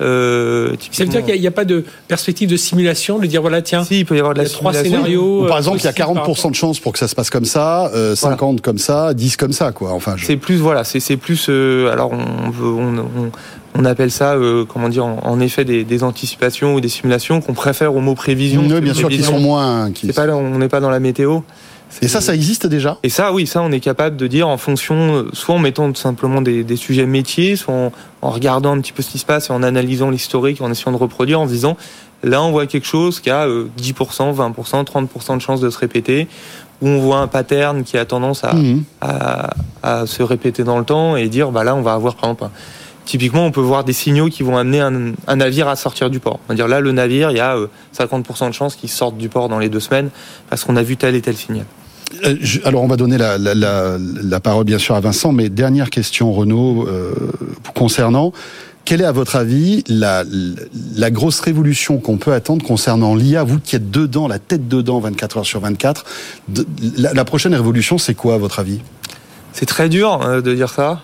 euh, 0.00 0.74
ça 0.90 1.04
veut 1.04 1.10
dire 1.10 1.24
qu'il 1.24 1.40
n'y 1.40 1.46
a, 1.46 1.52
pas 1.52 1.64
de 1.64 1.84
perspective 2.08 2.48
de 2.48 2.56
simulation, 2.56 3.18
de 3.18 3.26
dire 3.26 3.40
voilà, 3.40 3.62
tiens, 3.62 3.84
si, 3.84 4.00
il 4.00 4.06
peut 4.06 4.16
y 4.16 4.18
avoir 4.18 4.34
de 4.34 4.42
la 4.42 4.48
trois 4.48 4.72
scénarios. 4.72 5.46
par 5.46 5.58
exemple, 5.58 5.78
il 5.78 5.84
y 5.84 5.88
a 5.88 5.92
40% 5.92 6.50
de 6.50 6.54
chances 6.54 6.80
pour 6.80 6.92
que 6.92 6.98
ça 6.98 7.06
se 7.06 7.14
passe 7.14 7.30
comme 7.30 7.44
ça, 7.44 7.90
50 8.14 8.58
euh, 8.58 8.60
comme 8.60 8.78
ça, 8.78 9.14
10 9.14 9.36
comme 9.36 9.52
ça, 9.52 9.70
quoi. 9.70 9.92
Enfin, 9.92 10.16
c'est 10.20 10.36
plus 10.36 10.56
voilà, 10.56 10.82
c'est 10.82 11.16
plus. 11.16 11.46
Euh, 11.48 11.92
alors 11.92 12.12
on, 12.12 13.32
on, 13.76 13.84
appelle 13.84 14.10
ça, 14.10 14.36
comment 14.68 14.88
dire, 14.88 15.04
en, 15.04 15.40
effet 15.40 15.64
des, 15.64 15.84
des, 15.84 16.02
anticipations 16.02 16.74
ou 16.74 16.80
des 16.80 16.88
simulations 16.88 17.40
qu'on 17.40 17.54
préfère 17.54 17.94
au 17.94 18.00
mot 18.00 18.14
prévision. 18.14 18.62
Oui, 18.68 18.80
bien 18.80 18.94
sûr, 18.94 19.08
qui 19.08 19.22
sont 19.22 19.38
moins. 19.38 19.92
Qui... 19.92 20.12
Pas, 20.12 20.26
on 20.28 20.58
n'est 20.58 20.68
pas 20.68 20.80
dans 20.80 20.90
la 20.90 21.00
météo. 21.00 21.40
Et 22.02 22.08
ça, 22.08 22.20
ça 22.20 22.34
existe 22.34 22.66
déjà? 22.66 22.98
Et 23.02 23.08
ça, 23.08 23.32
oui, 23.32 23.46
ça, 23.46 23.62
on 23.62 23.70
est 23.72 23.80
capable 23.80 24.16
de 24.16 24.26
dire 24.26 24.48
en 24.48 24.58
fonction, 24.58 25.26
soit 25.32 25.54
en 25.54 25.58
mettant 25.58 25.92
tout 25.92 26.00
simplement 26.00 26.42
des, 26.42 26.64
des 26.64 26.76
sujets 26.76 27.06
métiers, 27.06 27.56
soit 27.56 27.74
en, 28.22 28.30
regardant 28.30 28.72
un 28.72 28.80
petit 28.80 28.92
peu 28.92 29.02
ce 29.02 29.10
qui 29.10 29.18
se 29.18 29.26
passe 29.26 29.50
et 29.50 29.52
en 29.52 29.62
analysant 29.62 30.10
l'historique, 30.10 30.60
en 30.60 30.70
essayant 30.70 30.92
de 30.92 30.96
reproduire, 30.96 31.40
en 31.40 31.46
se 31.46 31.52
disant, 31.52 31.76
là, 32.22 32.42
on 32.42 32.50
voit 32.50 32.66
quelque 32.66 32.86
chose 32.86 33.20
qui 33.20 33.30
a 33.30 33.46
10%, 33.46 34.34
20%, 34.34 34.84
30% 34.84 35.36
de 35.36 35.42
chances 35.42 35.60
de 35.60 35.70
se 35.70 35.78
répéter, 35.78 36.26
ou 36.82 36.88
on 36.88 36.98
voit 36.98 37.18
un 37.18 37.28
pattern 37.28 37.84
qui 37.84 37.96
a 37.96 38.04
tendance 38.04 38.44
à, 38.44 38.54
mhm. 38.54 38.84
à, 39.00 39.50
à, 39.82 40.06
se 40.06 40.22
répéter 40.22 40.64
dans 40.64 40.78
le 40.78 40.84
temps 40.84 41.16
et 41.16 41.28
dire, 41.28 41.50
bah 41.50 41.64
là, 41.64 41.74
on 41.74 41.82
va 41.82 41.94
avoir, 41.94 42.16
par 42.16 42.30
exemple, 42.30 42.48
typiquement, 43.04 43.44
on 43.44 43.50
peut 43.50 43.60
voir 43.60 43.84
des 43.84 43.92
signaux 43.92 44.28
qui 44.28 44.42
vont 44.42 44.56
amener 44.56 44.80
un, 44.80 45.12
un, 45.26 45.36
navire 45.36 45.68
à 45.68 45.76
sortir 45.76 46.10
du 46.10 46.20
port. 46.20 46.40
On 46.48 46.52
va 46.52 46.54
dire 46.54 46.68
là, 46.68 46.80
le 46.80 46.92
navire, 46.92 47.30
il 47.30 47.36
y 47.36 47.40
a 47.40 47.56
50% 47.96 48.44
euh, 48.44 48.48
de 48.48 48.52
chances 48.52 48.76
qu'il 48.76 48.88
sorte 48.88 49.16
du 49.16 49.28
port 49.28 49.48
dans 49.48 49.58
les 49.58 49.68
deux 49.68 49.80
semaines 49.80 50.10
parce 50.50 50.64
qu'on 50.64 50.76
a 50.76 50.82
vu 50.82 50.96
tel 50.96 51.14
et 51.14 51.20
tel 51.20 51.36
signal. 51.36 51.66
Euh, 52.24 52.36
alors 52.64 52.82
on 52.82 52.86
va 52.86 52.96
donner 52.96 53.18
la, 53.18 53.38
la, 53.38 53.54
la, 53.54 54.40
parole 54.40 54.64
bien 54.64 54.78
sûr 54.78 54.94
à 54.94 55.00
Vincent, 55.00 55.32
mais 55.32 55.48
dernière 55.48 55.90
question 55.90 56.32
Renaud 56.32 56.86
euh, 56.86 57.14
concernant 57.74 58.32
quelle 58.84 59.00
est 59.00 59.06
à 59.06 59.12
votre 59.12 59.36
avis 59.36 59.82
la, 59.88 60.24
la 60.96 61.10
grosse 61.10 61.40
révolution 61.40 61.98
qu'on 61.98 62.18
peut 62.18 62.34
attendre 62.34 62.64
concernant 62.64 63.14
l'IA 63.14 63.42
Vous 63.42 63.58
qui 63.58 63.76
êtes 63.76 63.90
dedans, 63.90 64.28
la 64.28 64.38
tête 64.38 64.68
dedans, 64.68 65.00
24 65.00 65.38
heures 65.38 65.46
sur 65.46 65.60
24, 65.60 66.04
la, 66.98 67.24
prochaine 67.24 67.54
révolution, 67.54 67.96
c'est 67.96 68.14
quoi 68.14 68.34
à 68.34 68.38
votre 68.38 68.58
avis? 68.58 68.80
C'est 69.54 69.64
très 69.64 69.88
dur 69.88 70.20
euh, 70.20 70.42
de 70.42 70.54
dire 70.54 70.68
ça. 70.68 71.00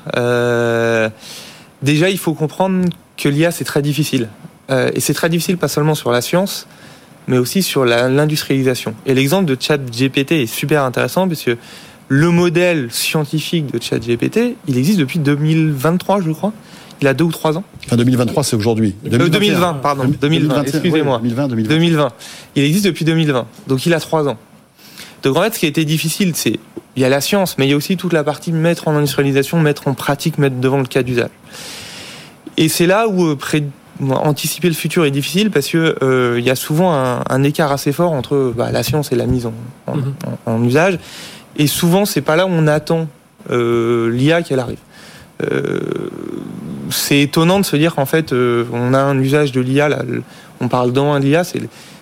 Déjà, 1.83 2.11
il 2.11 2.19
faut 2.19 2.35
comprendre 2.35 2.87
que 3.17 3.31
l'IA, 3.31 3.51
c'est 3.51 3.65
très 3.65 3.81
difficile. 3.81 4.29
Et 4.69 5.01
c'est 5.01 5.15
très 5.15 5.31
difficile 5.31 5.57
pas 5.57 5.67
seulement 5.67 5.97
sur 5.97 6.13
la 6.13 6.21
science, 6.21 6.69
mais 7.29 7.39
aussi 7.39 7.63
sur 7.63 7.85
l'industrialisation. 7.85 8.95
Et 9.07 9.15
l'exemple 9.15 9.47
de 9.47 9.57
ChatGPT 9.59 10.33
est 10.33 10.47
super 10.47 10.85
intéressant 10.85 11.29
parce 11.29 11.43
que 11.43 11.57
le 12.09 12.31
modèle 12.31 12.89
scientifique 12.91 13.73
de 13.73 13.81
ChatGPT, 13.81 14.57
il 14.67 14.77
existe 14.77 14.99
depuis 14.99 15.21
2023, 15.21 16.23
je 16.23 16.33
crois. 16.33 16.53
Il 17.01 17.07
a 17.07 17.15
deux 17.15 17.25
ou 17.25 17.31
trois 17.31 17.57
ans. 17.57 17.65
Enfin, 17.87 17.97
2023, 17.97 18.45
c'est 18.45 18.57
aujourd'hui. 18.57 18.95
2020, 19.05 19.75
pardon. 19.75 20.05
2020, 20.21 20.63
excusez-moi. 20.65 21.19
2020, 21.19 21.49
2020. 21.49 21.69
2020. 21.69 22.09
Il 22.57 22.65
existe 22.65 22.85
depuis 22.85 23.05
2020. 23.05 23.47
Donc, 23.69 23.87
il 23.87 23.95
a 23.95 24.01
trois 24.01 24.29
ans. 24.29 24.37
Donc, 25.23 25.37
en 25.37 25.43
fait, 25.43 25.55
ce 25.55 25.59
qui 25.61 25.67
a 25.67 25.69
été 25.69 25.85
difficile, 25.85 26.33
c'est, 26.35 26.59
il 26.97 27.03
y 27.03 27.05
a 27.05 27.09
la 27.09 27.21
science, 27.21 27.57
mais 27.57 27.67
il 27.67 27.71
y 27.71 27.73
a 27.73 27.77
aussi 27.77 27.97
toute 27.97 28.13
la 28.13 28.25
partie 28.25 28.53
mettre 28.53 28.89
en 28.89 28.97
industrialisation, 28.97 29.61
mettre 29.61 29.89
en 29.89 29.95
pratique, 29.95 30.37
mettre 30.37 30.57
devant 30.57 30.79
le 30.79 30.87
cas 30.87 31.03
d'usage. 31.03 31.31
Et 32.57 32.69
c'est 32.69 32.87
là 32.87 33.09
où, 33.09 33.29
euh, 33.29 33.37
près 33.37 33.63
anticiper 34.09 34.69
le 34.69 34.75
futur 34.75 35.05
est 35.05 35.11
difficile 35.11 35.51
parce 35.51 35.69
que 35.69 35.97
euh, 36.03 36.37
il 36.39 36.45
y 36.45 36.51
a 36.51 36.57
souvent 36.57 36.93
un, 36.93 37.43
écart 37.43 37.73
assez 37.73 37.93
fort 37.93 38.13
entre 38.13 38.53
bah, 38.57 38.71
la 38.73 38.83
science 38.83 39.13
et 39.13 39.17
la 39.17 39.27
mise 39.27 39.47
en, 39.47 39.53
mhm. 39.95 40.65
usage. 40.65 40.99
Et 41.57 41.67
souvent, 41.67 42.05
c'est 42.05 42.21
pas 42.21 42.37
là 42.37 42.47
où 42.47 42.51
on 42.51 42.67
attend 42.67 43.09
euh, 43.51 44.11
l'IA 44.11 44.43
qu'elle 44.43 44.61
arrive. 44.61 44.79
Euh, 45.43 45.81
c'est 46.91 47.21
étonnant 47.21 47.61
de 47.61 47.65
se 47.65 47.77
dire 47.77 47.95
qu'en 47.95 48.07
fait, 48.07 48.33
on 48.33 48.95
a 48.95 48.99
un 48.99 49.19
usage 49.19 49.53
de 49.53 49.61
l'IA. 49.61 49.89
On 50.61 50.69
parle 50.69 50.93
dans 50.93 51.13
un 51.13 51.21
l'IA, 51.21 51.45
c'est 51.45 51.61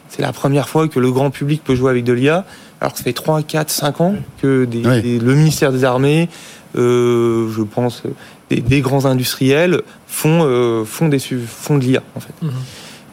c'est 0.09 0.23
la 0.23 0.33
première 0.33 0.69
fois 0.69 0.89
que 0.89 0.99
le 0.99 1.13
grand 1.13 1.31
public 1.31 1.63
peut 1.63 1.75
jouer 1.75 1.91
avec 1.91 2.05
de 2.05 2.13
l'IA. 2.13 2.45
Alors 2.81 2.93
que 2.93 2.99
ça 2.99 3.05
fait 3.05 3.13
3, 3.13 3.43
4, 3.43 3.71
5 3.71 4.01
ans 4.01 4.15
que 4.41 4.67
le 4.73 5.35
ministère 5.35 5.73
des 5.73 5.85
Armées, 5.85 6.29
je 6.75 7.63
pense, 7.63 8.03
des, 8.51 8.81
grands 8.81 9.05
industriels 9.07 9.83
font, 10.07 10.45
euh, 10.45 10.85
font, 10.85 11.09
des, 11.09 11.19
font 11.19 11.79
de 11.79 11.85
l'IA, 11.85 12.03
en 12.15 12.21
fait. 12.21 12.35
Mhm. 12.43 12.53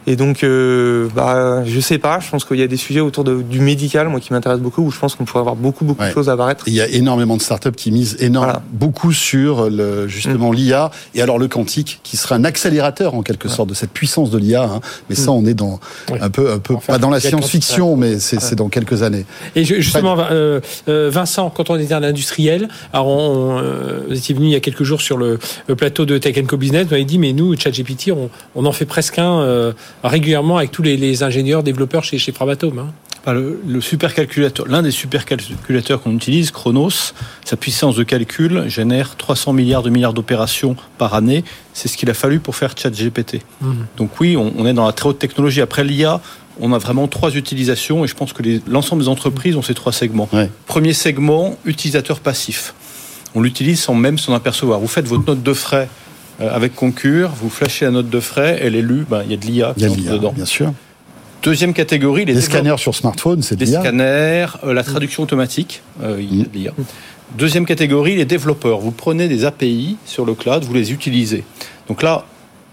Et 0.08 0.16
donc, 0.16 0.44
euh, 0.44 1.08
bah, 1.16 1.64
je 1.66 1.80
sais 1.80 1.98
pas. 1.98 2.20
Je 2.20 2.30
pense 2.30 2.46
qu'il 2.46 2.58
y 2.58 2.64
a 2.64 2.68
des 2.68 2.78
sujets 2.78 3.00
autour 3.00 3.24
de, 3.24 3.42
du 3.42 3.60
médical, 3.60 4.08
moi, 4.08 4.20
qui 4.20 4.34
m'intéressent 4.34 4.64
beaucoup, 4.64 4.84
où 4.84 4.92
je 4.92 5.00
pense 5.00 5.16
qu'on 5.16 5.26
pourrait 5.26 5.40
avoir 5.40 5.56
beaucoup, 5.56 5.86
beaucoup 5.86 6.04
de 6.04 6.12
choses 6.12 6.30
à 6.30 6.34
apparaître. 6.34 6.64
Il 6.68 6.74
y 6.74 6.82
a 6.82 6.88
énormément 6.88 7.38
de 7.38 7.42
startups 7.42 7.72
qui 7.72 7.92
misent 7.92 8.18
énormément, 8.20 8.62
beaucoup 8.72 9.12
sur 9.12 9.70
le, 9.70 10.08
justement 10.08 10.52
mm. 10.52 10.56
l'IA 10.56 10.92
et 11.16 11.22
alors 11.22 11.40
le 11.40 11.48
quantique, 11.48 12.00
qui 12.04 12.18
sera 12.18 12.36
un 12.36 12.44
accélérateur 12.44 13.16
en 13.16 13.24
quelque 13.24 13.50
sorte 13.50 13.70
de 13.70 13.74
cette 13.74 13.92
puissance 13.92 14.30
de 14.30 14.38
l'IA. 14.38 14.64
Hein. 14.64 14.82
Mais 15.10 15.16
ça, 15.16 15.32
mm. 15.32 15.36
on 15.36 15.46
est 15.46 15.54
dans 15.54 15.80
un 16.20 16.30
peu, 16.30 16.52
un 16.52 16.60
peu 16.60 16.76
pas 16.78 16.98
dans 16.98 17.10
la 17.10 17.20
science-fiction, 17.20 17.96
mais 17.96 18.20
c'est 18.20 18.56
dans 18.56 18.70
quelques 18.70 19.02
années. 19.02 19.26
Et 19.56 19.66
justement, 19.66 20.18
euh, 20.32 20.60
euh, 20.88 21.10
Vincent, 21.12 21.50
quand 21.50 21.70
on 21.70 21.78
était 21.78 21.94
un 21.94 22.04
industriel, 22.04 22.68
alors 22.94 23.08
on, 23.08 23.60
euh, 23.60 24.02
vous 24.08 24.18
étiez 24.18 24.36
venu 24.36 24.48
il 24.48 24.52
y 24.52 24.56
a 24.56 24.60
quelques 24.60 24.84
jours 24.84 25.02
sur 25.02 25.18
le, 25.18 25.40
plateau 25.78 26.06
de 26.06 26.18
Tech 26.18 26.36
Co 26.46 26.58
Business, 26.58 26.88
vous 26.88 26.94
avez 26.94 27.06
dit, 27.06 27.18
mais 27.18 27.34
nous, 27.34 27.58
ChatGPT, 27.58 28.12
on, 28.12 28.30
on 28.56 28.66
en 28.66 28.72
fait 28.72 28.86
presque 28.86 29.20
un. 29.20 29.74
Régulièrement 30.04 30.58
avec 30.58 30.72
tous 30.72 30.84
les, 30.84 31.24
ingénieurs, 31.24 31.64
développeurs 31.64 32.04
chez, 32.04 32.18
chez 32.18 32.32
Framatome. 32.32 32.80
Hein. 32.80 32.94
Le, 33.34 33.60
le 33.66 33.82
supercalculateur, 33.82 34.68
l'un 34.68 34.84
des 34.84 34.92
supercalculateurs 34.92 36.02
qu'on 36.02 36.14
utilise, 36.14 36.52
Chronos, 36.52 37.14
sa 37.44 37.58
puissance 37.58 37.96
de 37.96 38.04
calcul 38.04 38.66
génère 38.68 39.16
300 39.16 39.54
milliards 39.54 39.82
de 39.82 39.90
milliards 39.90 40.14
d'opérations 40.14 40.76
par 41.00 41.16
année. 41.16 41.44
C'est 41.74 41.88
ce 41.88 41.98
qu'il 41.98 42.08
a 42.12 42.14
fallu 42.14 42.40
pour 42.40 42.56
faire 42.56 42.76
ChatGPT. 42.78 43.42
Mmh. 43.62 43.72
Donc 43.98 44.20
oui, 44.20 44.38
on, 44.38 44.66
est 44.68 44.74
dans 44.74 44.86
la 44.86 44.94
très 44.94 45.10
haute 45.10 45.18
technologie. 45.18 45.62
Après 45.62 45.84
l'IA, 45.84 46.22
on 46.60 46.72
a 46.72 46.78
vraiment 46.78 47.08
trois 47.08 47.36
utilisations 47.36 48.06
et 48.06 48.08
je 48.08 48.14
pense 48.14 48.32
que 48.32 48.44
l'ensemble 48.68 49.02
des 49.02 49.10
entreprises 49.10 49.56
ont 49.56 49.64
ces 49.64 49.74
trois 49.74 49.92
segments. 49.92 50.30
Premier 50.68 50.94
segment, 50.94 51.58
utilisateur 51.66 52.20
passif. 52.20 52.76
On 53.34 53.42
l'utilise 53.42 53.82
sans 53.82 53.96
même 53.96 54.18
s'en 54.18 54.34
apercevoir. 54.34 54.80
Vous 54.80 54.88
faites 54.88 55.08
votre 55.08 55.26
note 55.26 55.44
de 55.44 55.54
frais 55.54 55.90
avec 56.40 56.76
Concur, 56.76 57.30
vous 57.30 57.50
flashez 57.50 57.86
la 57.86 57.92
note 57.92 58.10
de 58.10 58.20
frais, 58.20 58.60
elle 58.62 58.76
est 58.76 58.82
lue, 58.82 59.06
ben, 59.10 59.24
il 59.24 59.32
y 59.32 59.34
a 59.34 59.38
de 59.38 59.46
l'IA 59.46 59.74
dedans. 59.76 60.34
Bien 60.34 60.46
sûr. 60.46 60.74
Deuxième 61.46 61.74
catégorie, 61.74 62.26
les, 62.26 62.42
scanners 62.42 62.78
sur 62.78 62.96
smartphone, 62.96 63.44
c'est 63.44 63.56
des 63.56 63.68
scanners, 63.68 64.48
euh, 64.64 64.74
la 64.74 64.84
traduction 64.84 65.22
automatique, 65.22 65.84
euh, 66.02 66.18
il 66.20 66.40
y 66.40 66.42
a 66.42 66.46
de 66.46 66.50
l'IA. 66.52 66.72
Deuxième 67.38 67.66
catégorie, 67.68 68.16
les 68.16 68.26
développeurs. 68.26 68.80
Vous 68.80 68.92
prenez 68.92 69.28
des 69.28 69.46
API 69.46 69.98
sur 70.06 70.26
le 70.26 70.34
cloud, 70.34 70.64
vous 70.64 70.74
les 70.74 70.92
utilisez. 70.92 71.44
Donc 71.88 72.02
là, 72.02 72.26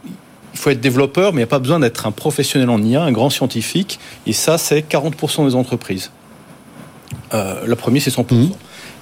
il 0.07 0.59
faut 0.59 0.71
être 0.71 0.81
développeur, 0.81 1.33
mais 1.33 1.40
il 1.40 1.45
n'y 1.45 1.49
a 1.49 1.49
pas 1.49 1.59
besoin 1.59 1.81
d'être 1.81 2.07
un 2.07 2.12
professionnel 2.12 2.71
en 2.71 2.83
IA, 2.83 3.02
un 3.02 3.12
grand 3.12 3.28
scientifique. 3.28 3.99
Et 4.26 4.33
ça, 4.33 4.57
c'est 4.57 4.81
40% 4.81 5.47
des 5.47 5.54
entreprises. 5.54 6.11
Euh, 7.35 7.66
le 7.66 7.76
premier, 7.76 8.00
c'est 8.00 8.14
100%. 8.14 8.52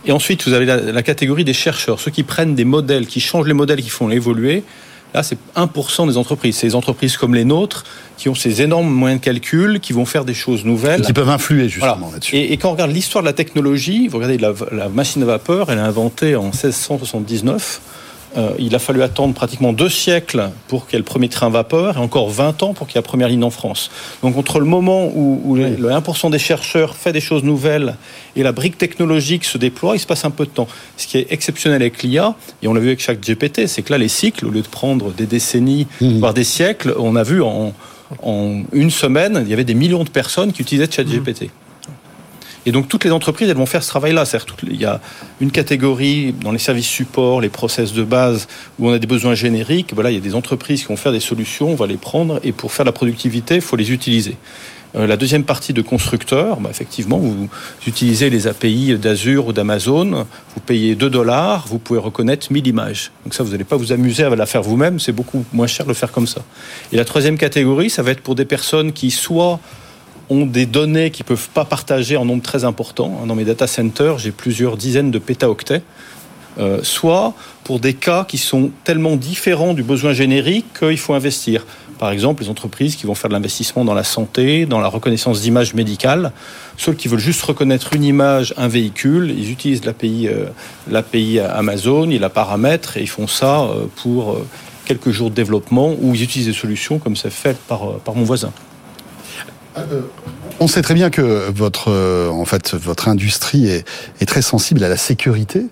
Et 0.07 0.13
ensuite, 0.13 0.47
vous 0.47 0.55
avez 0.55 0.65
la, 0.65 1.03
catégorie 1.03 1.45
des 1.45 1.53
chercheurs, 1.53 2.01
ceux 2.01 2.11
qui 2.11 2.23
prennent 2.23 2.55
des 2.55 2.65
modèles, 2.65 3.07
qui 3.07 3.21
changent 3.21 3.47
les 3.47 3.55
modèles, 3.55 3.83
qui 3.83 3.91
font 3.91 4.11
évoluer. 4.11 4.63
Là, 5.13 5.23
c'est 5.23 5.37
1% 5.57 6.09
des 6.09 6.17
entreprises. 6.17 6.57
C'est 6.57 6.69
des 6.69 6.75
entreprises 6.75 7.17
comme 7.17 7.35
les 7.35 7.45
nôtres 7.45 7.85
qui 8.17 8.29
ont 8.29 8.35
ces 8.35 8.63
énormes 8.63 8.89
moyens 8.89 9.21
de 9.21 9.25
calcul, 9.25 9.81
qui 9.81 9.93
vont 9.93 10.05
faire 10.05 10.25
des 10.25 10.35
choses 10.35 10.65
nouvelles. 10.65 11.03
qui 11.03 11.13
peuvent 11.13 11.29
influer 11.29 11.69
justement 11.69 12.11
là-dessus. 12.13 12.37
Et, 12.37 12.57
quand 12.57 12.69
on 12.69 12.73
regarde 12.73 12.93
l'histoire 12.93 13.23
de 13.23 13.29
la 13.29 13.33
technologie, 13.33 14.09
vous 14.09 14.19
regardez 14.19 14.39
la, 14.39 14.53
la 14.73 14.89
machine 14.89 15.23
à 15.23 15.27
vapeur, 15.27 15.71
elle 15.71 15.79
est 15.79 15.83
inventée 15.83 16.37
en 16.37 16.45
1679. 16.45 17.81
Euh, 18.37 18.53
il 18.59 18.75
a 18.75 18.79
fallu 18.79 19.03
attendre 19.03 19.35
pratiquement 19.35 19.73
deux 19.73 19.89
siècles 19.89 20.51
pour 20.69 20.87
qu'il 20.87 20.95
y 20.95 20.97
ait 20.97 21.01
le 21.01 21.05
premier 21.05 21.29
train 21.29 21.49
vapeur 21.49 21.97
et 21.97 22.01
encore 22.01 22.31
20 22.31 22.63
ans 22.63 22.75
pour 22.75 22.87
qu'il 22.87 22.95
y 22.95 22.99
ait 22.99 23.03
la 23.03 23.09
première 23.09 23.29
ligne 23.29 23.43
en 23.43 23.51
France. 23.51 23.91
Donc 24.23 24.37
entre 24.37 24.61
le 24.61 24.67
moment 24.67 25.11
où, 25.13 25.57
le 25.57 25.89
1% 25.89 26.31
des 26.31 26.39
chercheurs 26.39 26.95
fait 26.95 27.13
des 27.13 27.21
choses 27.21 27.43
nouvelles 27.43 27.97
et 28.37 28.43
la 28.43 28.53
brique 28.53 28.79
technologique 28.79 29.45
se 29.45 29.59
déploie, 29.59 29.97
il 29.97 29.99
se 29.99 30.07
passe 30.07 30.25
un 30.25 30.31
peu 30.31 30.45
de 30.45 30.51
temps. 30.51 30.69
Ce 30.97 31.07
qui 31.07 31.19
est 31.19 31.27
exceptionnel 31.31 31.83
avec 31.83 32.03
l'IA, 32.03 32.35
et 32.63 32.69
on 32.69 32.75
l'a 32.75 32.81
vu 32.81 32.89
avec 32.89 33.01
chaque 33.01 33.21
GPT, 33.21 33.67
c'est 33.67 33.83
que 33.83 33.93
là 33.93 33.99
les 33.99 34.09
cycles, 34.09 34.47
au 34.47 34.51
lieu 34.51 34.63
de 34.63 34.69
prendre 34.69 35.13
des 35.13 35.27
décennies, 35.27 35.87
mmh. 36.01 36.19
voire 36.19 36.35
des 36.35 36.45
siècles, 36.45 36.95
on 36.99 37.17
a 37.17 37.23
vu 37.23 37.43
en, 37.43 37.73
une 38.73 38.91
semaine, 38.91 39.41
il 39.45 39.51
y 39.51 39.53
avait 39.53 39.65
des 39.65 39.75
millions 39.75 40.05
de 40.05 40.11
personnes 40.11 40.53
qui 40.53 40.63
utilisaient 40.63 40.91
ChatGPT. 40.91 41.45
Mmh. 41.45 41.49
Et 42.67 42.73
donc 42.73 42.89
toutes 42.89 43.05
les 43.05 43.11
entreprises, 43.11 43.49
elles 43.49 43.57
vont 43.57 43.67
faire 43.67 43.83
ce 43.83 43.89
travail-là. 43.89 44.25
Il 44.65 44.81
y 44.81 44.85
a 44.85 45.01
une 45.41 45.51
catégorie 45.51 46.33
dans 46.33 46.53
les 46.53 46.59
services 46.59 46.89
supports, 46.89 47.41
les 47.41 47.49
process 47.49 47.93
de 47.93 48.03
base, 48.03 48.49
où 48.79 48.89
on 48.89 48.93
a 48.93 48.99
des 48.99 49.07
besoins 49.07 49.35
génériques. 49.35 49.93
Voilà, 49.95 50.11
il 50.11 50.15
y 50.15 50.19
a 50.19 50.23
des 50.23 50.35
entreprises 50.35 50.83
qui 50.83 50.89
vont 50.89 50.97
faire 50.97 51.13
des 51.13 51.21
solutions, 51.21 51.71
on 51.71 51.75
va 51.75 51.87
les 51.87 51.97
prendre, 51.97 52.41
et 52.45 52.53
pour 52.53 52.73
faire 52.73 52.85
la 52.85 52.93
productivité, 52.93 53.57
il 53.57 53.61
faut 53.61 53.77
les 53.77 53.93
utiliser. 53.93 54.37
Euh, 54.97 55.07
la 55.07 55.17
deuxième 55.17 55.45
partie 55.45 55.73
de 55.73 55.83
constructeurs, 55.83 56.61
bah, 56.61 56.69
effectivement, 56.71 57.19
vous 57.19 57.49
utilisez 57.87 58.29
les 58.29 58.47
API 58.47 58.99
d'Azure 58.99 59.47
ou 59.47 59.53
d'Amazon, 59.53 60.27
vous 60.55 60.61
payez 60.61 60.97
2 60.97 61.09
dollars, 61.09 61.67
vous 61.69 61.79
pouvez 61.79 62.01
reconnaître 62.01 62.53
1000 62.53 62.67
images. 62.67 63.13
Donc 63.25 63.35
ça, 63.35 63.45
vous 63.45 63.53
n'allez 63.53 63.65
pas 63.65 63.77
vous 63.77 63.93
amuser 63.93 64.25
à 64.25 64.35
la 64.35 64.47
faire 64.47 64.63
vous-même, 64.63 64.99
c'est 64.99 65.13
beaucoup 65.13 65.45
moins 65.53 65.69
cher 65.69 65.87
de 65.87 65.91
le 65.91 65.95
faire 65.95 66.11
comme 66.11 66.27
ça. 66.27 66.43
Et 66.93 66.97
la 66.97 67.05
troisième 67.05 67.39
catégorie, 67.39 67.89
ça 67.89 68.03
va 68.03 68.11
être 68.11 68.21
pour 68.21 68.35
des 68.35 68.45
personnes 68.45 68.93
qui 68.93 69.11
soit 69.11 69.61
ont 70.31 70.47
des 70.47 70.65
données 70.65 71.11
qu'ils 71.11 71.25
ne 71.25 71.29
peuvent 71.29 71.49
pas 71.51 71.65
partager 71.65 72.17
en 72.17 72.25
nombre 72.25 72.43
très 72.43 72.65
important. 72.65 73.25
Dans 73.27 73.35
mes 73.35 73.45
data 73.45 73.67
centers, 73.67 74.19
j'ai 74.19 74.31
plusieurs 74.31 74.77
dizaines 74.77 75.11
de 75.11 75.19
pétaoctets. 75.19 75.83
Euh, 76.59 76.81
soit 76.83 77.35
pour 77.63 77.79
des 77.79 77.95
cas 77.95 78.25
qui 78.25 78.37
sont 78.37 78.71
tellement 78.83 79.17
différents 79.17 79.73
du 79.73 79.85
besoin 79.85 80.13
générique 80.13 80.67
qu'il 80.79 80.99
faut 80.99 81.15
investir. 81.15 81.65
Par 81.99 82.11
exemple, 82.11 82.43
les 82.43 82.49
entreprises 82.49 82.97
qui 82.97 83.07
vont 83.07 83.15
faire 83.15 83.29
de 83.29 83.35
l'investissement 83.35 83.85
dans 83.85 83.95
la 83.95 84.05
santé, 84.05 84.67
dans 84.67 84.81
la 84.81 84.89
reconnaissance 84.89 85.43
d'images 85.43 85.75
médicales. 85.75 86.33
Ceux 86.77 86.93
qui 86.93 87.09
veulent 87.09 87.21
juste 87.21 87.43
reconnaître 87.43 87.95
une 87.95 88.05
image, 88.05 88.55
un 88.57 88.69
véhicule, 88.69 89.35
ils 89.37 89.51
utilisent 89.51 89.85
l'API, 89.85 90.29
euh, 91.39 91.49
Amazon, 91.55 92.11
ils 92.11 92.21
la 92.21 92.31
paramètrent 92.31 92.97
et 92.97 93.03
ils 93.03 93.09
font 93.09 93.29
ça 93.29 93.61
euh, 93.61 93.87
pour 93.97 94.39
quelques 94.87 95.11
jours 95.11 95.31
de 95.31 95.35
développement 95.37 95.95
ou 96.01 96.15
ils 96.15 96.23
utilisent 96.23 96.49
des 96.49 96.53
solutions 96.53 96.99
comme 96.99 97.17
c'est 97.17 97.31
fait 97.31 97.57
par 97.69 98.15
mon 98.15 98.25
voisin. 98.25 98.53
On 100.59 100.67
sait 100.67 100.83
très 100.83 100.95
bien 100.95 101.11
que 101.11 101.51
votre, 101.51 101.91
euh, 101.91 102.29
en 102.29 102.45
fait, 102.45 102.75
votre 102.75 103.09
industrie 103.09 103.67
est, 103.67 104.27
très 104.27 104.43
sensible 104.43 104.85
à 104.85 104.89
la 104.89 104.97
sécurité. 104.97 105.67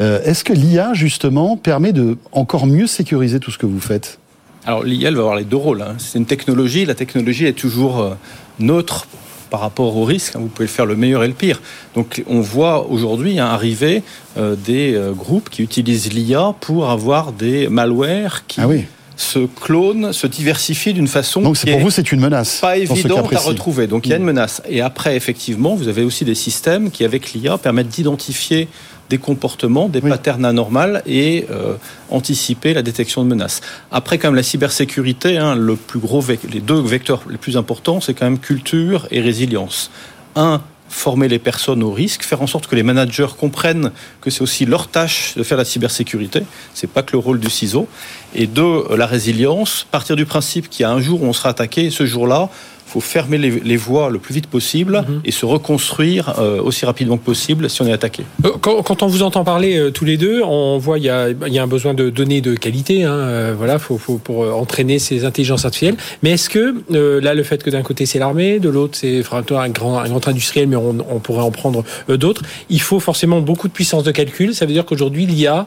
Euh, 0.00 0.22
est-ce 0.22 0.44
que 0.44 0.52
l'IA, 0.52 0.94
justement, 0.94 1.56
permet 1.56 1.92
de 1.92 2.16
encore 2.32 2.66
mieux 2.66 2.86
sécuriser 2.86 3.40
tout 3.40 3.50
ce 3.50 3.58
que 3.58 3.66
vous 3.66 3.80
faites? 3.80 4.18
Alors, 4.64 4.84
l'IA, 4.84 5.08
elle 5.08 5.16
va 5.16 5.22
avoir 5.22 5.36
les 5.36 5.44
deux 5.44 5.56
rôles. 5.56 5.82
Hein. 5.82 5.96
C'est 5.98 6.18
une 6.18 6.26
technologie. 6.26 6.84
La 6.84 6.94
technologie 6.94 7.46
est 7.46 7.52
toujours 7.52 8.00
euh, 8.00 8.14
neutre 8.60 9.08
par 9.50 9.60
rapport 9.60 9.96
au 9.96 10.04
risque. 10.04 10.36
Hein. 10.36 10.40
Vous 10.40 10.48
pouvez 10.48 10.68
faire 10.68 10.86
le 10.86 10.94
meilleur 10.94 11.24
et 11.24 11.28
le 11.28 11.34
pire. 11.34 11.60
Donc, 11.94 12.22
on 12.28 12.40
voit 12.40 12.86
aujourd'hui 12.86 13.40
hein, 13.40 13.46
arriver 13.46 14.02
des 14.36 14.96
groupes 15.16 15.50
qui 15.50 15.62
utilisent 15.62 16.12
l'IA 16.12 16.54
pour 16.60 16.90
avoir 16.90 17.32
des 17.32 17.66
malwares 17.68 18.46
qui. 18.46 18.60
Ah 18.60 18.68
oui 18.68 18.84
se 19.18 19.40
clone, 19.40 20.12
se 20.12 20.28
diversifie 20.28 20.94
d'une 20.94 21.08
façon 21.08 21.42
Donc 21.42 21.58
pour 21.58 21.80
vous, 21.80 21.90
c'est 21.90 22.12
une 22.12 22.20
menace. 22.20 22.60
Pas 22.60 22.78
évidente 22.78 23.32
à 23.34 23.40
retrouver. 23.40 23.88
Donc 23.88 24.06
il 24.06 24.10
y 24.10 24.12
a 24.12 24.16
une 24.16 24.22
mm. 24.22 24.26
menace. 24.26 24.62
Et 24.68 24.80
après, 24.80 25.16
effectivement, 25.16 25.74
vous 25.74 25.88
avez 25.88 26.04
aussi 26.04 26.24
des 26.24 26.36
systèmes 26.36 26.90
qui, 26.92 27.04
avec 27.04 27.32
l'IA, 27.32 27.58
permettent 27.58 27.88
d'identifier 27.88 28.68
des 29.10 29.18
comportements, 29.18 29.88
des 29.88 30.00
patterns 30.00 30.44
anormaux 30.44 30.98
et 31.04 31.46
euh, 31.50 31.74
anticiper 32.10 32.74
la 32.74 32.82
détection 32.82 33.24
de 33.24 33.28
menaces. 33.28 33.60
Après, 33.90 34.18
quand 34.18 34.28
même, 34.28 34.36
la 34.36 34.42
cybersécurité, 34.42 35.36
hein, 35.36 35.56
le 35.56 35.74
plus 35.74 35.98
gros, 35.98 36.22
les 36.52 36.60
deux 36.60 36.80
vecteurs 36.80 37.22
les 37.28 37.38
plus 37.38 37.56
importants, 37.56 38.00
c'est 38.00 38.14
quand 38.14 38.26
même 38.26 38.38
culture 38.38 39.08
et 39.10 39.20
résilience. 39.20 39.90
Un, 40.36 40.60
former 40.88 41.28
les 41.28 41.38
personnes 41.38 41.82
au 41.82 41.92
risque, 41.92 42.22
faire 42.22 42.42
en 42.42 42.46
sorte 42.46 42.66
que 42.66 42.74
les 42.74 42.82
managers 42.82 43.28
comprennent 43.38 43.92
que 44.20 44.30
c'est 44.30 44.42
aussi 44.42 44.64
leur 44.64 44.88
tâche 44.88 45.34
de 45.36 45.42
faire 45.42 45.58
la 45.58 45.64
cybersécurité, 45.64 46.42
c'est 46.74 46.90
pas 46.90 47.02
que 47.02 47.12
le 47.12 47.18
rôle 47.18 47.40
du 47.40 47.50
ciseau. 47.50 47.88
Et 48.34 48.46
deux, 48.46 48.84
la 48.96 49.06
résilience, 49.06 49.86
partir 49.90 50.16
du 50.16 50.26
principe 50.26 50.68
qu'il 50.68 50.82
y 50.82 50.86
a 50.86 50.90
un 50.90 51.00
jour 51.00 51.22
où 51.22 51.26
on 51.26 51.32
sera 51.32 51.50
attaqué, 51.50 51.86
et 51.86 51.90
ce 51.90 52.06
jour-là, 52.06 52.48
faut 52.88 53.00
fermer 53.00 53.36
les, 53.36 53.76
voies 53.76 54.08
le 54.08 54.18
plus 54.18 54.34
vite 54.34 54.46
possible 54.46 55.04
mhm. 55.06 55.20
et 55.24 55.30
se 55.30 55.44
reconstruire 55.44 56.34
euh, 56.38 56.60
aussi 56.62 56.86
rapidement 56.86 57.18
que 57.18 57.24
possible 57.24 57.68
si 57.68 57.82
on 57.82 57.86
est 57.86 57.92
attaqué. 57.92 58.24
Euh, 58.44 58.50
quand, 58.60 59.02
on 59.02 59.06
vous 59.06 59.22
entend 59.22 59.44
parler 59.44 59.76
euh, 59.76 59.90
tous 59.90 60.06
les 60.06 60.16
deux, 60.16 60.42
on 60.42 60.78
voit 60.78 60.98
il 60.98 61.04
y 61.04 61.10
a, 61.10 61.28
y 61.30 61.58
a 61.58 61.62
un 61.62 61.66
besoin 61.66 61.92
de 61.92 62.08
données 62.08 62.40
de 62.40 62.54
qualité. 62.54 63.04
Hein, 63.04 63.52
voilà, 63.56 63.78
faut, 63.78 63.98
faut, 63.98 64.16
pour 64.16 64.40
entraîner 64.56 64.98
ces 64.98 65.24
intelligences 65.24 65.64
artificielles. 65.64 65.96
Mais 66.22 66.30
est-ce 66.30 66.48
que 66.48 66.74
là, 67.20 67.34
le 67.34 67.42
fait 67.42 67.62
que 67.62 67.70
d'un 67.70 67.82
côté 67.82 68.06
c'est 68.06 68.18
l'armée, 68.18 68.58
de 68.58 68.68
l'autre 68.68 68.96
c'est 68.96 69.22
un 69.32 69.68
grand, 69.68 69.98
un 69.98 70.08
grand 70.08 70.28
industriel, 70.28 70.68
mais 70.68 70.76
on, 70.76 70.96
on 71.10 71.18
pourrait 71.18 71.42
en 71.42 71.50
prendre 71.50 71.84
d'autres, 72.08 72.42
il 72.70 72.80
faut 72.80 73.00
forcément 73.00 73.40
beaucoup 73.40 73.68
de 73.68 73.72
puissance 73.72 74.04
de 74.04 74.10
calcul. 74.10 74.54
Ça 74.54 74.64
veut 74.64 74.72
dire 74.72 74.86
qu'aujourd'hui 74.86 75.26
l'IA 75.26 75.66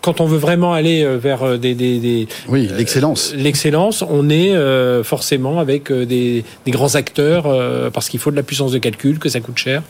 quand 0.00 0.20
on 0.20 0.26
veut 0.26 0.38
vraiment 0.38 0.72
aller 0.72 1.02
euh, 1.02 1.16
vers 1.16 1.42
euh, 1.42 1.56
des, 1.56 2.28
oui 2.48 2.68
l'excellence. 2.76 3.32
euh, 3.32 3.36
l'excellence 3.36 4.02
on 4.08 4.30
est 4.30 4.54
forcément 5.02 5.58
avec 5.58 5.92
des, 5.92 6.44
grands 6.68 6.94
acteurs 6.94 7.90
parce 7.92 8.08
qu'il 8.08 8.20
faut 8.20 8.30
de 8.30 8.36
la 8.36 8.42
puissance 8.42 8.72
de 8.72 8.78
calcul 8.78 9.18
que 9.18 9.28
ça 9.28 9.40
coûte 9.40 9.58
cher. 9.58 9.82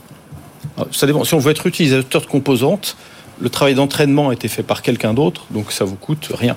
Ah, 0.77 0.85
ça 0.91 1.07
dépend. 1.07 1.23
Si 1.23 1.33
on 1.33 1.39
veut 1.39 1.51
être 1.51 1.67
utilisateur 1.67 2.21
de 2.21 2.27
composantes 2.27 2.95
le 3.39 3.49
travail 3.49 3.73
d'entraînement 3.73 4.29
a 4.29 4.33
été 4.33 4.47
fait 4.47 4.63
par 4.63 4.81
quelqu'un 4.81 5.13
d'autre 5.13 5.45
donc 5.51 5.71
ça 5.71 5.85
vous 5.85 5.95
coûte 5.95 6.29
rien 6.33 6.55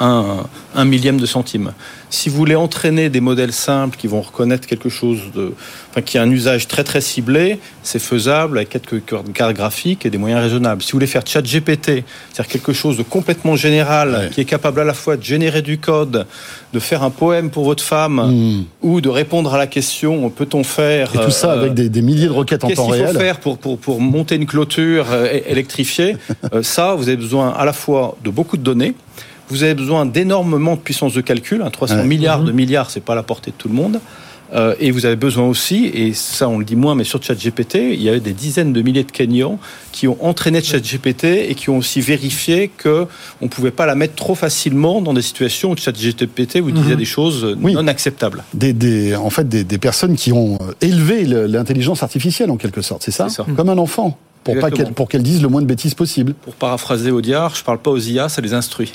un, 0.00 0.44
un 0.74 0.84
millième 0.84 1.18
de 1.18 1.26
centime. 1.26 1.72
Si 2.10 2.30
vous 2.30 2.36
voulez 2.36 2.54
entraîner 2.54 3.10
des 3.10 3.20
modèles 3.20 3.52
simples 3.52 3.96
qui 3.98 4.06
vont 4.06 4.22
reconnaître 4.22 4.66
quelque 4.66 4.88
chose 4.88 5.18
de, 5.34 5.52
enfin, 5.90 6.00
qui 6.00 6.16
a 6.16 6.22
un 6.22 6.30
usage 6.30 6.66
très 6.66 6.84
très 6.84 7.02
ciblé, 7.02 7.58
c'est 7.82 7.98
faisable 7.98 8.58
avec 8.58 8.70
quelques 8.70 9.04
cartes 9.04 9.54
graphiques 9.54 10.06
et 10.06 10.10
des 10.10 10.16
moyens 10.16 10.40
raisonnables. 10.42 10.82
Si 10.82 10.92
vous 10.92 10.96
voulez 10.96 11.06
faire 11.06 11.26
chat 11.26 11.42
GPT, 11.42 12.04
c'est-à-dire 12.32 12.48
quelque 12.48 12.72
chose 12.72 12.96
de 12.96 13.02
complètement 13.02 13.56
général, 13.56 14.30
qui 14.32 14.40
est 14.40 14.46
capable 14.46 14.80
à 14.80 14.84
la 14.84 14.94
fois 14.94 15.16
de 15.16 15.22
générer 15.22 15.60
du 15.60 15.78
code, 15.78 16.26
de 16.72 16.78
faire 16.78 17.02
un 17.02 17.10
poème 17.10 17.50
pour 17.50 17.64
votre 17.64 17.84
femme, 17.84 18.16
hmm. 18.16 18.64
ou 18.82 19.00
de 19.00 19.08
répondre 19.08 19.52
à 19.54 19.58
la 19.58 19.66
question 19.66 20.30
peut-on 20.30 20.64
faire 20.64 21.14
et 21.14 21.24
tout 21.24 21.30
ça 21.30 21.52
avec 21.52 21.74
des, 21.74 21.88
des 21.88 22.02
milliers 22.02 22.26
de 22.26 22.32
requêtes 22.32 22.64
en 22.64 22.70
temps 22.70 22.86
réel. 22.86 23.06
Qu'est-ce 23.06 23.10
qu'il 23.12 23.18
faut 23.18 23.24
faire 23.24 23.40
pour, 23.40 23.58
pour, 23.58 23.78
pour 23.78 24.00
monter 24.00 24.36
une 24.36 24.46
clôture 24.46 25.06
euh, 25.10 25.40
électrifiée? 25.46 26.16
Euh, 26.52 26.62
Ça, 26.62 26.94
vous 26.94 27.08
avez 27.08 27.16
besoin 27.16 27.50
à 27.50 27.64
la 27.64 27.72
fois 27.72 28.16
de 28.24 28.30
beaucoup 28.30 28.56
de 28.56 28.62
données 28.62 28.94
vous 29.48 29.62
avez 29.62 29.74
besoin 29.74 30.06
d'énormément 30.06 30.74
de 30.74 30.80
puissance 30.80 31.14
de 31.14 31.20
calcul. 31.20 31.64
300 31.70 31.94
hein, 31.94 32.02
milliards 32.04 32.42
de 32.42 32.50
mhm. 32.50 32.56
milliards, 32.56 32.90
c'est 32.90 33.00
pas 33.00 33.12
à 33.12 33.16
la 33.16 33.22
portée 33.22 33.50
de 33.50 33.56
tout 33.56 33.68
le 33.68 33.74
monde. 33.74 34.00
Euh, 34.54 34.74
et 34.80 34.90
vous 34.90 35.04
avez 35.04 35.16
besoin 35.16 35.46
aussi, 35.46 35.86
et 35.92 36.14
ça 36.14 36.48
on 36.48 36.58
le 36.58 36.64
dit 36.64 36.76
moins, 36.76 36.94
mais 36.94 37.04
sur 37.04 37.22
ChatGPT, 37.22 37.74
il 37.92 38.02
y 38.02 38.08
avait 38.08 38.20
des 38.20 38.32
dizaines 38.32 38.72
de 38.72 38.80
milliers 38.80 39.04
de 39.04 39.12
Kenyans 39.12 39.58
qui 39.92 40.08
ont 40.08 40.16
entraîné 40.24 40.62
ChatGPT 40.62 41.24
et 41.24 41.54
qui 41.54 41.68
ont 41.68 41.76
aussi 41.76 42.00
vérifié 42.00 42.70
que 42.74 43.06
on 43.42 43.48
pouvait 43.48 43.70
pas 43.70 43.84
la 43.84 43.94
mettre 43.94 44.14
trop 44.14 44.34
facilement 44.34 45.02
dans 45.02 45.12
des 45.12 45.20
situations 45.20 45.72
où 45.72 45.76
ChatGPT 45.76 46.60
vous 46.60 46.70
disait 46.70 46.92
mhm. 46.92 46.96
des 46.96 47.04
choses 47.04 47.56
non 47.60 47.86
acceptables. 47.88 48.42
Des, 48.54 49.14
en 49.14 49.30
fait, 49.30 49.46
des, 49.46 49.64
des, 49.64 49.78
personnes 49.78 50.16
qui 50.16 50.32
ont 50.32 50.54
euh, 50.54 50.72
élevé 50.80 51.24
l'intelligence 51.24 52.02
artificielle 52.02 52.50
en 52.50 52.56
quelque 52.56 52.80
sorte, 52.80 53.02
c'est 53.02 53.10
ça, 53.10 53.28
ça, 53.28 53.44
Comme 53.54 53.68
un 53.68 53.78
enfant 53.78 54.18
pour 54.44 54.58
pas 54.58 54.70
qu'elle 54.70 54.92
pour 54.92 55.08
qu'elle 55.08 55.22
dise 55.22 55.42
le 55.42 55.48
moins 55.48 55.62
de 55.62 55.66
bêtises 55.66 55.94
possible. 55.94 56.34
Pour 56.34 56.54
paraphraser 56.54 57.10
Audiard, 57.10 57.54
je 57.54 57.64
parle 57.64 57.78
pas 57.78 57.90
aux 57.90 57.98
IA, 57.98 58.28
ça 58.28 58.40
les 58.40 58.54
instruit. 58.54 58.92